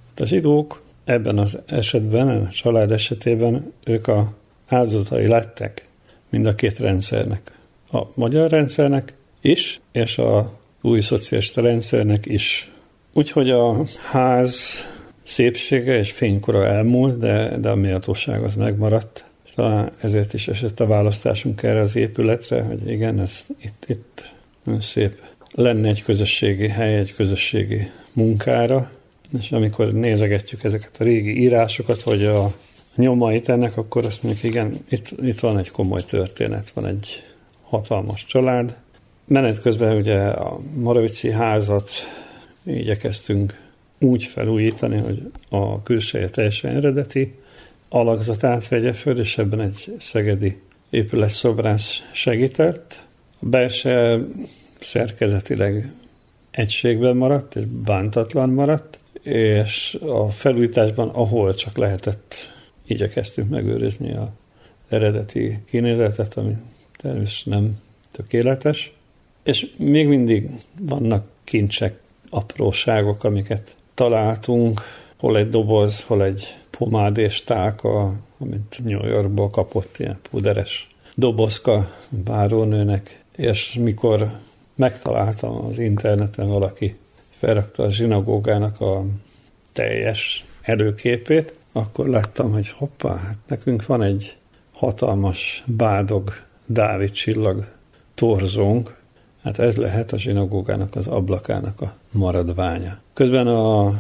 Hát 0.10 0.20
a 0.20 0.26
zsidók 0.26 0.82
ebben 1.04 1.38
az 1.38 1.60
esetben, 1.66 2.28
a 2.28 2.50
család 2.50 2.92
esetében 2.92 3.74
ők 3.86 4.08
a 4.08 4.34
áldozatai 4.68 5.28
lettek 5.28 5.88
mind 6.30 6.46
a 6.46 6.56
két 6.56 6.80
rendszernek. 6.80 7.52
A 7.92 8.02
magyar 8.14 8.50
rendszernek 8.50 9.14
is, 9.42 9.80
és 9.92 10.18
a 10.18 10.52
új 10.86 11.02
szocialista 11.02 11.62
rendszernek 11.62 12.26
is. 12.26 12.72
Úgyhogy 13.14 13.50
a 13.50 13.82
ház 14.12 14.84
szépsége 15.24 15.98
és 15.98 16.12
fénykora 16.12 16.66
elmúlt, 16.66 17.18
de, 17.18 17.58
de 17.58 17.70
a 17.70 17.76
méltóság 17.76 18.44
az 18.44 18.56
megmaradt. 18.56 19.26
Talán 19.56 19.92
ezért 20.02 20.34
is 20.34 20.48
esett 20.48 20.80
a 20.80 20.86
választásunk 20.86 21.64
erre 21.64 21.80
az 21.80 21.96
épületre, 21.96 22.62
hogy 22.62 22.90
igen, 22.90 23.20
ez 23.20 23.46
itt, 23.62 23.86
itt 23.88 24.34
szép 24.80 25.22
lenne 25.52 25.90
egy 25.90 26.04
közösségi 26.04 26.68
hely, 26.68 26.98
egy 26.98 27.14
közösségi 27.14 27.92
munkára, 28.14 28.92
és 29.40 29.52
amikor 29.52 29.94
nézegetjük 29.94 30.64
ezeket 30.64 30.96
a 31.00 31.04
régi 31.04 31.42
írásokat, 31.42 32.02
vagy 32.02 32.26
a 32.26 32.54
nyomait 32.96 33.50
ennek, 33.50 33.78
akkor 33.78 34.06
azt 34.06 34.24
mondjuk, 34.24 34.44
igen, 34.44 34.74
itt, 34.90 35.14
itt 35.22 35.40
van 35.40 35.58
egy 35.58 35.72
komoly 35.72 36.04
történet, 36.04 36.70
van 36.70 36.86
egy 36.86 37.24
hatalmas 37.64 38.26
család, 38.26 38.76
Menet 39.28 39.62
közben 39.62 39.96
ugye 39.96 40.20
a 40.20 40.60
Maravici 40.74 41.32
házat 41.32 41.90
igyekeztünk 42.64 43.60
úgy 44.00 44.24
felújítani, 44.24 44.98
hogy 44.98 45.32
a 45.50 45.84
külseje 45.84 46.30
teljesen 46.30 46.76
eredeti 46.76 47.36
alakzatát 47.90 48.68
vegye 48.68 48.94
föl, 48.94 49.20
és 49.20 49.38
ebben 49.38 49.62
egy 49.62 49.96
szegedi 50.00 50.62
épületszobrász 50.90 52.02
segített. 52.12 53.02
A 53.40 53.46
belső 53.46 54.28
szerkezetileg 54.80 55.94
egységben 56.52 57.16
maradt, 57.16 57.56
és 57.56 57.66
bántatlan 57.66 58.50
maradt, 58.50 59.00
és 59.24 59.98
a 60.02 60.30
felújításban, 60.30 61.10
ahol 61.10 61.54
csak 61.54 61.78
lehetett, 61.78 62.36
igyekeztünk 62.88 63.50
megőrizni 63.50 64.14
a 64.14 64.34
eredeti 64.90 65.60
kinézetet, 65.68 66.38
ami 66.38 66.56
természetesen 66.98 67.54
nem 67.54 67.78
tökéletes. 68.12 68.94
És 69.46 69.72
még 69.78 70.08
mindig 70.08 70.50
vannak 70.80 71.26
kincsek, 71.44 72.00
apróságok, 72.30 73.24
amiket 73.24 73.76
találtunk, 73.94 74.82
hol 75.18 75.38
egy 75.38 75.50
doboz, 75.50 76.04
hol 76.04 76.24
egy 76.24 76.56
pomád 76.70 77.18
és 77.18 77.44
tálka, 77.44 78.14
amit 78.38 78.80
New 78.84 79.06
Yorkból 79.06 79.50
kapott, 79.50 79.98
ilyen 79.98 80.20
puderes 80.30 80.90
dobozka 81.16 81.92
bárónőnek, 82.10 83.24
és 83.36 83.74
mikor 83.74 84.32
megtaláltam 84.76 85.66
az 85.66 85.80
interneten 85.80 86.48
valaki 86.48 86.96
felrakta 87.30 87.84
a 87.84 87.92
zsinagógának 87.92 88.82
a 88.82 89.06
teljes 89.72 90.46
előképét, 90.62 91.54
akkor 91.72 92.08
láttam, 92.08 92.52
hogy 92.52 92.70
hoppá, 92.70 93.16
hát 93.16 93.38
nekünk 93.48 93.86
van 93.86 94.02
egy 94.02 94.36
hatalmas 94.74 95.64
bádog 95.66 96.34
Dávid 96.66 97.12
csillag 97.12 97.68
torzónk, 98.14 99.04
Hát 99.46 99.60
ez 99.60 99.76
lehet 99.76 100.12
a 100.12 100.18
zsinagógának 100.18 100.96
az 100.96 101.08
ablakának 101.08 101.82
a 101.82 101.94
maradványa. 102.12 102.98
Közben 103.14 103.48
a 103.48 104.00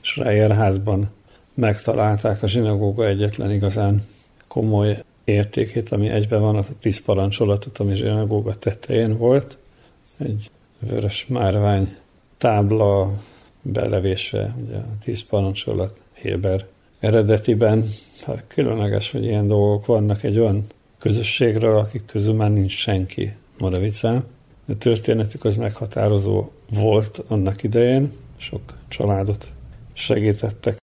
Schreier 0.00 0.50
házban 0.50 1.10
megtalálták 1.54 2.42
a 2.42 2.46
zsinagóga 2.46 3.06
egyetlen 3.06 3.50
igazán 3.50 4.04
komoly 4.48 5.02
értékét, 5.24 5.88
ami 5.88 6.08
egyben 6.08 6.40
van 6.40 6.56
a 6.56 6.64
tíz 6.80 7.02
parancsolatot, 7.02 7.78
ami 7.78 7.94
zsinagóga 7.94 8.58
tetején 8.58 9.18
volt. 9.18 9.56
Egy 10.18 10.50
vörös 10.78 11.26
márvány 11.28 11.96
tábla 12.38 13.12
belevésve, 13.62 14.54
ugye 14.66 14.76
a 14.76 14.98
tíz 15.04 15.24
parancsolat 15.24 16.00
Héber 16.12 16.66
eredetiben 16.98 17.84
hát 18.26 18.44
különleges, 18.46 19.10
hogy 19.10 19.24
ilyen 19.24 19.46
dolgok 19.46 19.86
vannak 19.86 20.22
egy 20.22 20.38
olyan 20.38 20.64
közösségről, 20.98 21.78
akik 21.78 22.04
közül 22.06 22.34
már 22.34 22.50
nincs 22.50 22.76
senki 22.76 23.32
Moravicán. 23.58 24.24
Történetük 24.78 25.44
az 25.44 25.56
meghatározó 25.56 26.50
volt 26.70 27.22
annak 27.28 27.62
idején, 27.62 28.12
sok 28.36 28.60
családot 28.88 29.50
segítettek. 29.92 30.81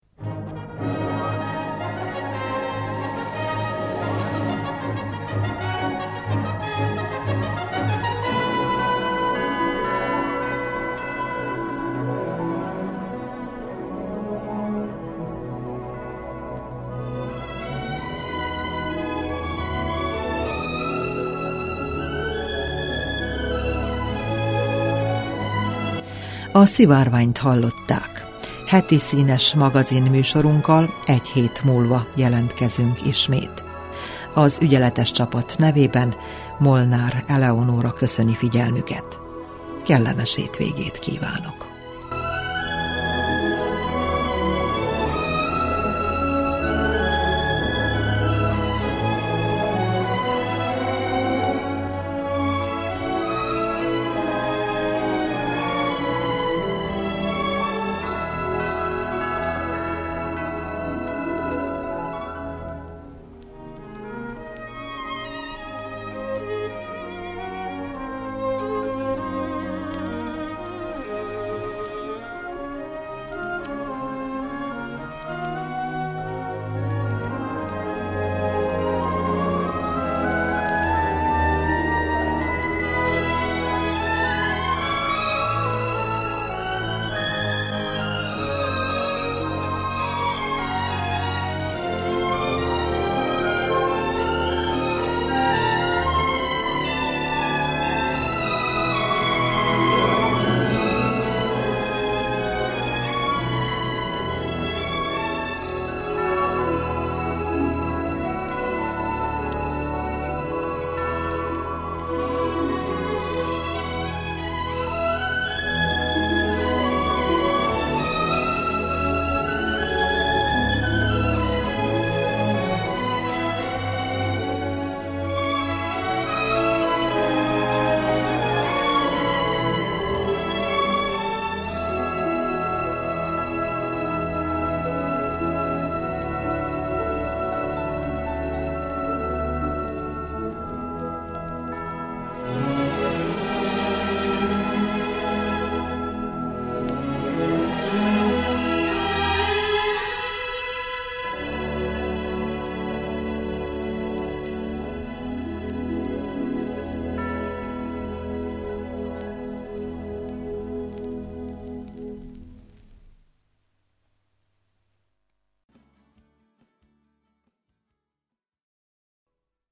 A 26.55 26.65
szivárványt 26.65 27.37
hallották. 27.37 28.27
Heti 28.67 28.99
színes 28.99 29.53
magazin 29.53 30.03
műsorunkkal 30.03 30.93
egy 31.05 31.27
hét 31.27 31.63
múlva 31.63 32.07
jelentkezünk 32.15 33.05
ismét. 33.05 33.63
Az 34.33 34.57
ügyeletes 34.61 35.11
csapat 35.11 35.55
nevében 35.57 36.15
Molnár 36.59 37.23
Eleonóra 37.27 37.91
köszöni 37.91 38.33
figyelmüket. 38.33 39.19
Kellemes 39.85 40.35
hétvégét 40.35 40.99
kívánok! 40.99 41.72